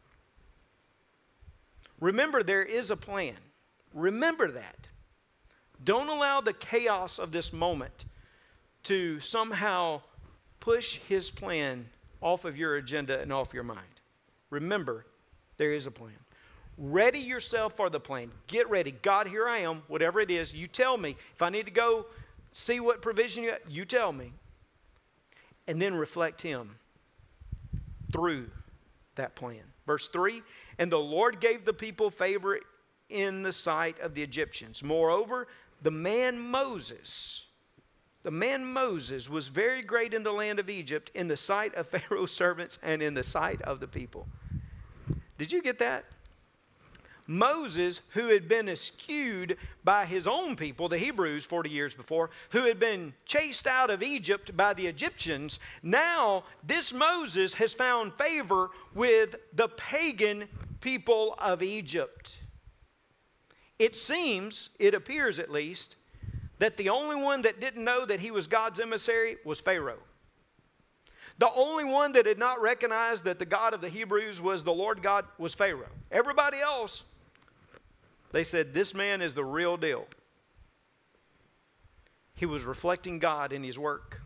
Remember, 2.00 2.42
there 2.42 2.62
is 2.62 2.90
a 2.90 2.96
plan. 2.96 3.36
Remember 3.94 4.50
that. 4.50 4.88
Don't 5.82 6.08
allow 6.08 6.42
the 6.42 6.52
chaos 6.52 7.18
of 7.18 7.32
this 7.32 7.52
moment 7.52 8.04
to 8.84 9.20
somehow 9.20 10.00
push 10.60 10.96
his 11.08 11.30
plan 11.30 11.86
off 12.20 12.44
of 12.44 12.56
your 12.56 12.76
agenda 12.76 13.20
and 13.20 13.32
off 13.32 13.52
your 13.52 13.62
mind. 13.62 13.80
Remember, 14.50 15.04
there 15.56 15.72
is 15.72 15.86
a 15.86 15.90
plan. 15.90 16.12
Ready 16.76 17.20
yourself 17.20 17.74
for 17.76 17.90
the 17.90 18.00
plan. 18.00 18.30
Get 18.46 18.68
ready. 18.68 18.90
God, 18.90 19.28
here 19.28 19.48
I 19.48 19.58
am. 19.58 19.82
Whatever 19.88 20.20
it 20.20 20.30
is, 20.30 20.52
you 20.52 20.66
tell 20.66 20.96
me. 20.96 21.16
If 21.34 21.42
I 21.42 21.50
need 21.50 21.66
to 21.66 21.72
go 21.72 22.06
see 22.52 22.80
what 22.80 23.02
provision 23.02 23.44
you 23.44 23.50
have, 23.50 23.60
you 23.68 23.84
tell 23.84 24.12
me. 24.12 24.32
And 25.68 25.80
then 25.80 25.94
reflect 25.94 26.40
Him 26.42 26.76
through 28.12 28.50
that 29.14 29.34
plan. 29.34 29.62
Verse 29.86 30.08
3 30.08 30.42
And 30.78 30.90
the 30.90 30.98
Lord 30.98 31.40
gave 31.40 31.64
the 31.64 31.72
people 31.72 32.10
favor 32.10 32.58
in 33.08 33.42
the 33.42 33.52
sight 33.52 34.00
of 34.00 34.14
the 34.14 34.22
Egyptians. 34.22 34.82
Moreover, 34.82 35.46
the 35.82 35.90
man 35.90 36.40
Moses 36.40 37.44
the 38.24 38.30
man 38.30 38.64
Moses 38.64 39.30
was 39.30 39.48
very 39.48 39.82
great 39.82 40.14
in 40.14 40.24
the 40.24 40.32
land 40.32 40.58
of 40.58 40.68
Egypt 40.68 41.10
in 41.14 41.28
the 41.28 41.36
sight 41.36 41.74
of 41.76 41.86
Pharaoh's 41.88 42.32
servants 42.32 42.78
and 42.82 43.00
in 43.00 43.14
the 43.14 43.22
sight 43.22 43.62
of 43.62 43.78
the 43.78 43.86
people. 43.86 44.26
Did 45.38 45.52
you 45.52 45.62
get 45.62 45.78
that? 45.78 46.06
Moses, 47.26 48.00
who 48.10 48.28
had 48.28 48.48
been 48.48 48.68
eschewed 48.68 49.56
by 49.82 50.04
his 50.04 50.26
own 50.26 50.56
people, 50.56 50.88
the 50.88 50.98
Hebrews, 50.98 51.44
40 51.44 51.70
years 51.70 51.94
before, 51.94 52.30
who 52.50 52.64
had 52.64 52.78
been 52.78 53.14
chased 53.24 53.66
out 53.66 53.88
of 53.88 54.02
Egypt 54.02 54.54
by 54.56 54.74
the 54.74 54.86
Egyptians, 54.86 55.58
now 55.82 56.44
this 56.66 56.92
Moses 56.92 57.54
has 57.54 57.72
found 57.72 58.12
favor 58.14 58.70
with 58.94 59.36
the 59.54 59.68
pagan 59.68 60.48
people 60.82 61.34
of 61.38 61.62
Egypt. 61.62 62.36
It 63.78 63.96
seems, 63.96 64.70
it 64.78 64.94
appears 64.94 65.38
at 65.38 65.50
least, 65.50 65.96
that 66.58 66.76
the 66.76 66.88
only 66.88 67.16
one 67.16 67.42
that 67.42 67.60
didn't 67.60 67.84
know 67.84 68.04
that 68.04 68.20
he 68.20 68.30
was 68.30 68.46
God's 68.46 68.80
emissary 68.80 69.36
was 69.44 69.60
Pharaoh. 69.60 69.98
The 71.38 71.52
only 71.52 71.84
one 71.84 72.12
that 72.12 72.24
did 72.24 72.38
not 72.38 72.60
recognize 72.60 73.22
that 73.22 73.38
the 73.38 73.44
God 73.44 73.74
of 73.74 73.80
the 73.80 73.88
Hebrews 73.88 74.40
was 74.40 74.62
the 74.62 74.72
Lord 74.72 75.02
God 75.02 75.24
was 75.36 75.52
Pharaoh. 75.52 75.88
Everybody 76.12 76.60
else, 76.60 77.02
they 78.30 78.44
said, 78.44 78.72
This 78.72 78.94
man 78.94 79.20
is 79.20 79.34
the 79.34 79.44
real 79.44 79.76
deal. 79.76 80.06
He 82.36 82.46
was 82.46 82.64
reflecting 82.64 83.18
God 83.18 83.52
in 83.52 83.64
his 83.64 83.78
work. 83.78 84.20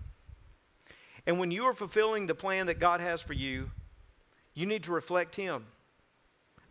And 1.27 1.39
when 1.39 1.51
you 1.51 1.65
are 1.65 1.75
fulfilling 1.75 2.27
the 2.27 2.35
plan 2.35 2.67
that 2.67 2.81
God 2.81 3.01
has 3.01 3.21
for 3.21 3.35
you, 3.35 3.71
you 4.55 4.67
need 4.67 4.85
to 4.85 4.93
reflect 4.93 5.37
Him. 5.37 5.67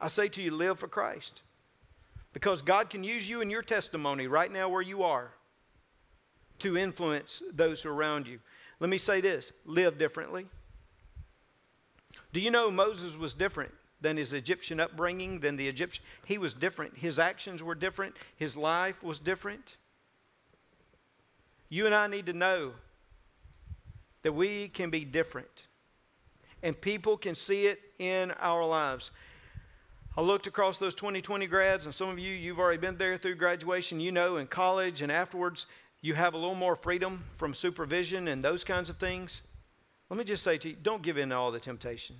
I 0.01 0.07
say 0.07 0.27
to 0.29 0.41
you, 0.41 0.51
live 0.51 0.79
for 0.79 0.87
Christ. 0.87 1.43
Because 2.33 2.61
God 2.61 2.89
can 2.89 3.03
use 3.03 3.29
you 3.29 3.41
in 3.41 3.49
your 3.49 3.61
testimony 3.61 4.27
right 4.27 4.51
now 4.51 4.67
where 4.67 4.81
you 4.81 5.03
are 5.03 5.31
to 6.59 6.77
influence 6.77 7.41
those 7.53 7.85
around 7.85 8.27
you. 8.27 8.39
Let 8.79 8.89
me 8.89 8.97
say 8.97 9.21
this 9.21 9.51
live 9.65 9.97
differently. 9.97 10.47
Do 12.33 12.39
you 12.39 12.51
know 12.51 12.69
Moses 12.69 13.17
was 13.17 13.33
different 13.33 13.73
than 14.01 14.17
his 14.17 14.33
Egyptian 14.33 14.79
upbringing, 14.79 15.39
than 15.39 15.57
the 15.57 15.67
Egyptian? 15.67 16.03
He 16.25 16.37
was 16.37 16.53
different. 16.53 16.97
His 16.97 17.19
actions 17.19 17.63
were 17.63 17.75
different, 17.75 18.15
his 18.35 18.55
life 18.55 19.01
was 19.03 19.19
different. 19.19 19.77
You 21.69 21.85
and 21.85 21.95
I 21.95 22.07
need 22.07 22.27
to 22.27 22.33
know 22.33 22.73
that 24.23 24.33
we 24.33 24.67
can 24.69 24.89
be 24.89 25.03
different, 25.03 25.67
and 26.63 26.79
people 26.79 27.17
can 27.17 27.35
see 27.35 27.67
it 27.67 27.79
in 27.99 28.31
our 28.39 28.65
lives. 28.65 29.11
I 30.17 30.21
looked 30.21 30.47
across 30.47 30.79
those 30.79 30.95
2020 30.95 31.45
grads, 31.45 31.85
and 31.85 31.93
some 31.93 32.09
of 32.09 32.17
you, 32.17 32.33
you've 32.33 32.59
already 32.59 32.79
been 32.79 32.97
there 32.97 33.17
through 33.17 33.35
graduation. 33.35 33.99
You 33.99 34.11
know, 34.11 34.37
in 34.37 34.47
college 34.47 35.03
and 35.03 35.11
afterwards, 35.11 35.67
you 36.01 36.13
have 36.13 36.33
a 36.33 36.37
little 36.37 36.55
more 36.55 36.75
freedom 36.75 37.23
from 37.37 37.53
supervision 37.53 38.27
and 38.27 38.43
those 38.43 38.63
kinds 38.63 38.89
of 38.89 38.97
things, 38.97 39.41
let 40.09 40.17
me 40.17 40.23
just 40.23 40.43
say 40.43 40.57
to 40.57 40.69
you 40.69 40.75
don't 40.81 41.01
give 41.01 41.17
in 41.17 41.29
to 41.29 41.35
all 41.35 41.51
the 41.51 41.59
temptation. 41.59 42.15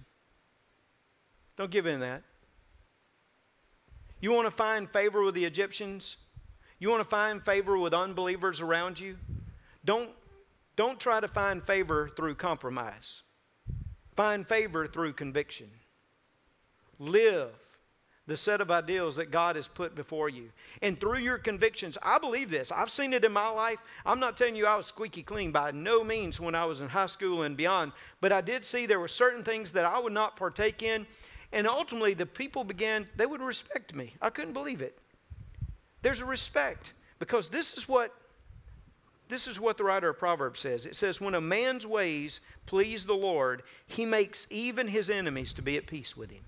Don't 1.58 1.72
give 1.72 1.86
in 1.86 1.96
to 1.96 2.00
that. 2.00 2.24
You 4.20 4.32
want 4.32 4.46
to 4.46 4.52
find 4.52 4.90
favor 4.90 5.22
with 5.22 5.36
the 5.36 5.46
Egyptians? 5.46 6.18
You 6.80 6.90
want 6.90 7.02
to 7.02 7.10
find 7.10 7.44
favor 7.44 7.78
with 7.78 7.94
unbelievers 7.94 8.62
around 8.62 9.00
you? 9.00 9.18
Don't, 9.86 10.10
don't 10.76 11.00
try 11.00 11.20
to 11.20 11.28
find 11.28 11.64
favor 11.64 12.10
through 12.16 12.36
compromise. 12.36 13.22
Find 14.16 14.48
favor 14.48 14.88
through 14.88 15.14
conviction. 15.14 15.70
Live 17.00 17.50
the 18.28 18.38
set 18.38 18.60
of 18.60 18.70
ideals 18.70 19.16
that 19.16 19.32
God 19.32 19.56
has 19.56 19.68
put 19.68 19.96
before 19.96 20.30
you. 20.30 20.50
And 20.82 21.00
through 21.00 21.20
your 21.20 21.38
convictions, 21.38 21.98
I 22.04 22.20
believe 22.20 22.50
this. 22.50 22.72
I've 22.72 22.92
seen 22.92 23.14
it 23.14 23.24
in 23.24 23.32
my 23.32 23.50
life. 23.50 23.80
I'm 24.06 24.20
not 24.20 24.36
telling 24.36 24.56
you 24.56 24.68
I 24.68 24.76
was 24.76 24.86
squeaky 24.86 25.24
clean 25.24 25.52
by 25.52 25.72
no 25.72 26.04
means 26.04 26.40
when 26.40 26.54
I 26.54 26.66
was 26.66 26.82
in 26.82 26.90
high 26.90 27.06
school 27.06 27.44
and 27.44 27.56
beyond, 27.56 27.94
but 28.20 28.34
I 28.34 28.42
did 28.42 28.66
see 28.66 28.86
there 28.86 29.00
were 29.00 29.08
certain 29.08 29.44
things 29.44 29.72
that 29.72 29.86
I 29.86 29.98
would 29.98 30.14
not 30.14 30.36
partake 30.36 30.84
in. 30.84 31.08
And 31.54 31.66
ultimately, 31.66 32.14
the 32.14 32.26
people 32.26 32.66
began, 32.66 33.08
they 33.16 33.26
wouldn't 33.26 33.48
respect 33.48 33.96
me. 33.96 34.14
I 34.22 34.30
couldn't 34.30 34.54
believe 34.54 34.82
it. 34.82 34.98
There's 36.02 36.20
a 36.20 36.26
respect 36.26 36.92
because 37.20 37.48
this 37.48 37.74
is 37.74 37.88
what 37.88 38.14
this 39.30 39.46
is 39.46 39.60
what 39.60 39.78
the 39.78 39.84
writer 39.84 40.10
of 40.10 40.18
Proverbs 40.18 40.62
says. 40.62 40.86
It 40.86 40.96
says, 40.96 41.20
When 41.20 41.36
a 41.36 41.42
man's 41.42 41.86
ways 41.86 42.40
please 42.66 43.06
the 43.06 43.14
Lord, 43.14 43.64
he 43.86 44.06
makes 44.06 44.48
even 44.50 44.88
his 44.88 45.10
enemies 45.10 45.52
to 45.54 45.62
be 45.62 45.76
at 45.76 45.86
peace 45.86 46.16
with 46.16 46.32
him. 46.32 46.44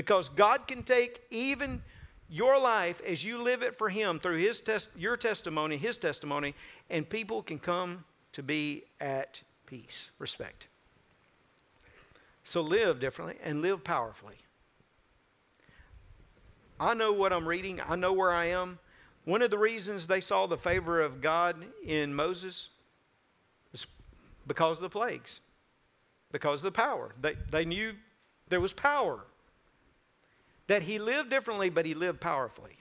Because 0.00 0.30
God 0.30 0.66
can 0.66 0.82
take 0.82 1.20
even 1.30 1.82
your 2.30 2.58
life 2.58 3.02
as 3.06 3.22
you 3.22 3.42
live 3.42 3.60
it 3.60 3.76
for 3.76 3.90
Him 3.90 4.18
through 4.18 4.38
His 4.38 4.62
test, 4.62 4.88
your 4.96 5.14
testimony, 5.14 5.76
His 5.76 5.98
testimony, 5.98 6.54
and 6.88 7.06
people 7.06 7.42
can 7.42 7.58
come 7.58 8.02
to 8.32 8.42
be 8.42 8.84
at 8.98 9.42
peace. 9.66 10.10
Respect. 10.18 10.68
So 12.44 12.62
live 12.62 12.98
differently 12.98 13.36
and 13.44 13.60
live 13.60 13.84
powerfully. 13.84 14.36
I 16.80 16.94
know 16.94 17.12
what 17.12 17.30
I'm 17.30 17.46
reading, 17.46 17.78
I 17.86 17.94
know 17.94 18.14
where 18.14 18.32
I 18.32 18.46
am. 18.46 18.78
One 19.26 19.42
of 19.42 19.50
the 19.50 19.58
reasons 19.58 20.06
they 20.06 20.22
saw 20.22 20.46
the 20.46 20.56
favor 20.56 21.02
of 21.02 21.20
God 21.20 21.62
in 21.84 22.14
Moses 22.14 22.70
is 23.74 23.86
because 24.46 24.78
of 24.78 24.82
the 24.82 24.88
plagues, 24.88 25.40
because 26.32 26.60
of 26.60 26.64
the 26.64 26.72
power. 26.72 27.14
They, 27.20 27.34
they 27.50 27.66
knew 27.66 27.92
there 28.48 28.62
was 28.62 28.72
power 28.72 29.26
that 30.70 30.84
he 30.84 31.00
lived 31.00 31.30
differently, 31.30 31.68
but 31.68 31.84
he 31.84 31.94
lived 31.94 32.20
powerfully. 32.20 32.76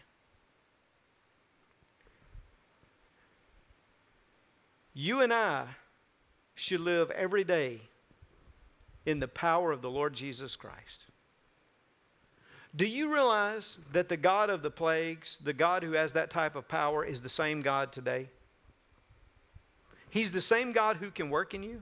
You 4.93 5.21
and 5.21 5.33
I 5.33 5.65
should 6.53 6.81
live 6.81 7.09
every 7.09 7.43
day 7.43 7.81
in 9.07 9.19
the 9.19 9.27
power 9.27 9.71
of 9.71 9.81
the 9.81 9.89
Lord 9.89 10.13
Jesus 10.13 10.55
Christ. 10.55 11.07
Do 12.75 12.85
you 12.85 13.11
realize 13.11 13.79
that 13.91 14.07
the 14.07 14.17
God 14.17 14.51
of 14.51 14.61
the 14.61 14.69
plagues, 14.69 15.39
the 15.43 15.51
God 15.51 15.81
who 15.81 15.93
has 15.93 16.13
that 16.13 16.29
type 16.29 16.55
of 16.55 16.67
power, 16.67 17.03
is 17.03 17.21
the 17.21 17.27
same 17.27 17.63
God 17.63 17.91
today? 17.91 18.29
He's 20.11 20.29
the 20.29 20.41
same 20.41 20.73
God 20.73 20.97
who 20.97 21.09
can 21.09 21.31
work 21.31 21.55
in 21.55 21.63
you. 21.63 21.81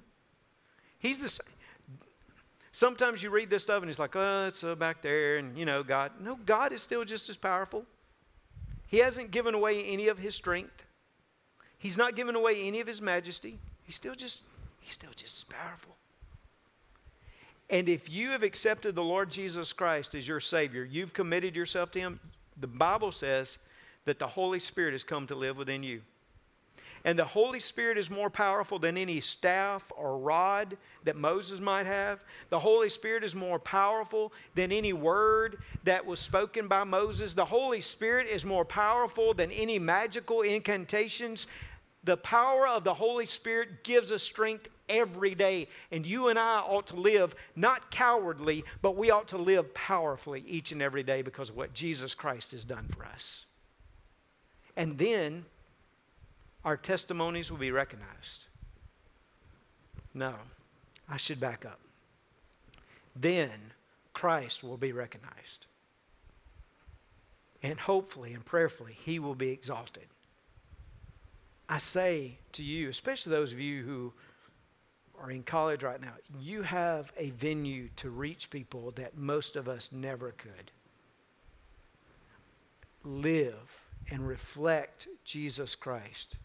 He's 0.99 1.19
the 1.19 1.27
same. 1.27 1.56
Sometimes 2.77 3.23
you 3.23 3.31
read 3.31 3.49
this 3.49 3.63
stuff 3.63 3.81
and 3.81 3.89
it's 3.89 3.97
like, 3.97 4.15
oh, 4.15 4.45
it's 4.45 4.63
uh, 4.63 4.75
back 4.75 5.01
there, 5.01 5.37
and 5.37 5.57
you 5.57 5.65
know, 5.65 5.81
God. 5.81 6.11
No, 6.21 6.37
God 6.45 6.71
is 6.71 6.79
still 6.79 7.03
just 7.03 7.27
as 7.27 7.35
powerful. 7.35 7.85
He 8.85 8.99
hasn't 8.99 9.31
given 9.31 9.55
away 9.55 9.83
any 9.85 10.09
of 10.09 10.19
his 10.19 10.35
strength. 10.35 10.85
He's 11.79 11.97
not 11.97 12.15
given 12.15 12.35
away 12.35 12.61
any 12.61 12.79
of 12.79 12.85
his 12.85 13.01
majesty. 13.01 13.57
He's 13.83 13.95
still 13.95 14.13
just, 14.13 14.43
he's 14.79 14.93
still 14.93 15.09
just 15.15 15.39
as 15.39 15.43
powerful. 15.45 15.95
And 17.67 17.89
if 17.89 18.11
you 18.11 18.29
have 18.29 18.43
accepted 18.43 18.93
the 18.93 19.03
Lord 19.03 19.31
Jesus 19.31 19.73
Christ 19.73 20.13
as 20.13 20.27
your 20.27 20.39
Savior, 20.39 20.83
you've 20.83 21.13
committed 21.13 21.55
yourself 21.55 21.89
to 21.93 21.99
Him, 21.99 22.19
the 22.61 22.67
Bible 22.67 23.11
says 23.11 23.57
that 24.05 24.19
the 24.19 24.27
Holy 24.27 24.59
Spirit 24.59 24.91
has 24.91 25.03
come 25.03 25.25
to 25.25 25.35
live 25.35 25.57
within 25.57 25.81
you. 25.81 26.01
And 27.03 27.17
the 27.17 27.25
Holy 27.25 27.59
Spirit 27.59 27.97
is 27.97 28.09
more 28.09 28.29
powerful 28.29 28.79
than 28.79 28.97
any 28.97 29.21
staff 29.21 29.91
or 29.95 30.17
rod 30.17 30.77
that 31.03 31.15
Moses 31.15 31.59
might 31.59 31.85
have. 31.85 32.23
The 32.49 32.59
Holy 32.59 32.89
Spirit 32.89 33.23
is 33.23 33.35
more 33.35 33.59
powerful 33.59 34.33
than 34.55 34.71
any 34.71 34.93
word 34.93 35.59
that 35.83 36.05
was 36.05 36.19
spoken 36.19 36.67
by 36.67 36.83
Moses. 36.83 37.33
The 37.33 37.45
Holy 37.45 37.81
Spirit 37.81 38.27
is 38.27 38.45
more 38.45 38.65
powerful 38.65 39.33
than 39.33 39.51
any 39.51 39.79
magical 39.79 40.41
incantations. 40.41 41.47
The 42.03 42.17
power 42.17 42.67
of 42.67 42.83
the 42.83 42.93
Holy 42.93 43.25
Spirit 43.25 43.83
gives 43.83 44.11
us 44.11 44.23
strength 44.23 44.67
every 44.89 45.35
day. 45.35 45.67
And 45.91 46.05
you 46.05 46.29
and 46.29 46.39
I 46.39 46.59
ought 46.59 46.87
to 46.87 46.95
live 46.95 47.35
not 47.55 47.91
cowardly, 47.91 48.63
but 48.81 48.95
we 48.95 49.11
ought 49.11 49.27
to 49.29 49.37
live 49.37 49.73
powerfully 49.73 50.43
each 50.47 50.71
and 50.71 50.81
every 50.81 51.03
day 51.03 51.21
because 51.21 51.49
of 51.49 51.57
what 51.57 51.73
Jesus 51.73 52.13
Christ 52.13 52.51
has 52.51 52.63
done 52.63 52.87
for 52.89 53.05
us. 53.05 53.45
And 54.75 54.97
then 54.97 55.45
our 56.67 56.75
testimonies 56.75 57.49
will 57.49 57.57
be 57.57 57.71
recognized. 57.71 58.47
No, 60.13 60.33
I 61.09 61.15
should 61.15 61.39
back 61.39 61.65
up. 61.65 61.79
Then 63.15 63.71
Christ 64.11 64.65
will 64.65 64.75
be 64.75 64.91
recognized. 64.91 65.67
And 67.63 67.79
hopefully 67.79 68.33
and 68.33 68.43
prayerfully, 68.43 68.97
he 69.01 69.17
will 69.17 69.33
be 69.33 69.47
exalted. 69.47 70.07
I 71.69 71.77
say 71.77 72.37
to 72.51 72.63
you, 72.63 72.89
especially 72.89 73.29
those 73.29 73.53
of 73.53 73.61
you 73.61 73.83
who 73.83 74.11
are 75.21 75.31
in 75.31 75.43
college 75.43 75.83
right 75.83 76.01
now, 76.01 76.15
you 76.37 76.63
have 76.63 77.13
a 77.17 77.29
venue 77.29 77.87
to 77.95 78.09
reach 78.09 78.49
people 78.49 78.91
that 78.97 79.17
most 79.17 79.55
of 79.55 79.69
us 79.69 79.93
never 79.93 80.33
could. 80.33 80.71
Live 83.05 83.85
and 84.11 84.27
reflect 84.27 85.07
Jesus 85.23 85.73
Christ 85.73 86.35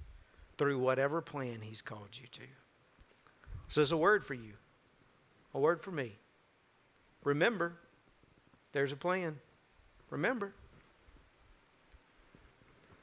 through 0.59 0.79
whatever 0.79 1.21
plan 1.21 1.61
He's 1.63 1.83
called 1.83 2.09
you 2.21 2.27
to. 2.33 2.43
So, 3.69 3.81
there's 3.81 3.93
a 3.93 3.97
word 3.97 4.25
for 4.25 4.35
you, 4.35 4.53
a 5.55 5.61
word 5.61 5.83
for 5.83 5.91
me. 5.91 6.13
Remember, 7.25 7.75
there's 8.73 8.93
a 8.93 8.97
plan. 8.97 9.39
Remember, 10.11 10.53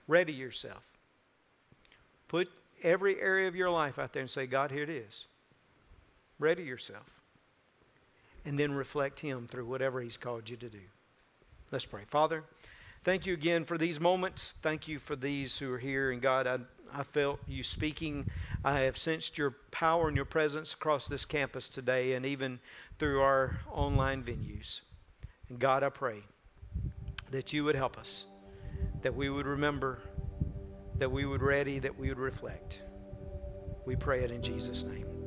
ready 0.07 0.33
yourself. 0.33 0.83
Put 2.27 2.49
every 2.83 3.19
area 3.19 3.47
of 3.47 3.55
your 3.55 3.69
life 3.69 3.97
out 3.97 4.13
there 4.13 4.21
and 4.21 4.29
say, 4.29 4.45
God, 4.45 4.71
here 4.71 4.83
it 4.83 4.89
is. 4.89 5.25
Ready 6.37 6.63
yourself. 6.63 7.05
And 8.45 8.57
then 8.57 8.71
reflect 8.71 9.19
Him 9.19 9.47
through 9.49 9.65
whatever 9.65 10.01
He's 10.01 10.17
called 10.17 10.49
you 10.49 10.57
to 10.57 10.69
do. 10.69 10.79
Let's 11.71 11.85
pray. 11.85 12.03
Father, 12.07 12.43
thank 13.03 13.25
you 13.25 13.33
again 13.33 13.65
for 13.65 13.77
these 13.77 13.99
moments. 13.99 14.55
Thank 14.61 14.87
you 14.87 14.99
for 14.99 15.15
these 15.15 15.57
who 15.57 15.71
are 15.73 15.77
here. 15.77 16.11
And 16.11 16.21
God, 16.21 16.47
I, 16.47 16.59
I 16.93 17.03
felt 17.03 17.39
you 17.47 17.63
speaking. 17.63 18.29
I 18.63 18.81
have 18.81 18.97
sensed 18.97 19.37
your 19.37 19.51
power 19.71 20.07
and 20.07 20.15
your 20.15 20.25
presence 20.25 20.73
across 20.73 21.07
this 21.07 21.25
campus 21.25 21.69
today 21.69 22.13
and 22.13 22.25
even 22.25 22.59
through 22.97 23.21
our 23.21 23.59
online 23.71 24.23
venues. 24.23 24.81
And 25.49 25.59
God, 25.59 25.83
I 25.83 25.89
pray 25.89 26.23
that 27.31 27.53
you 27.53 27.63
would 27.63 27.75
help 27.75 27.97
us, 27.97 28.25
that 29.01 29.15
we 29.15 29.29
would 29.29 29.45
remember, 29.45 29.99
that 30.97 31.11
we 31.11 31.25
would 31.25 31.41
ready, 31.41 31.79
that 31.79 31.97
we 31.97 32.09
would 32.09 32.19
reflect. 32.19 32.79
We 33.85 33.95
pray 33.95 34.23
it 34.23 34.31
in 34.31 34.41
Jesus' 34.41 34.83
name. 34.83 35.18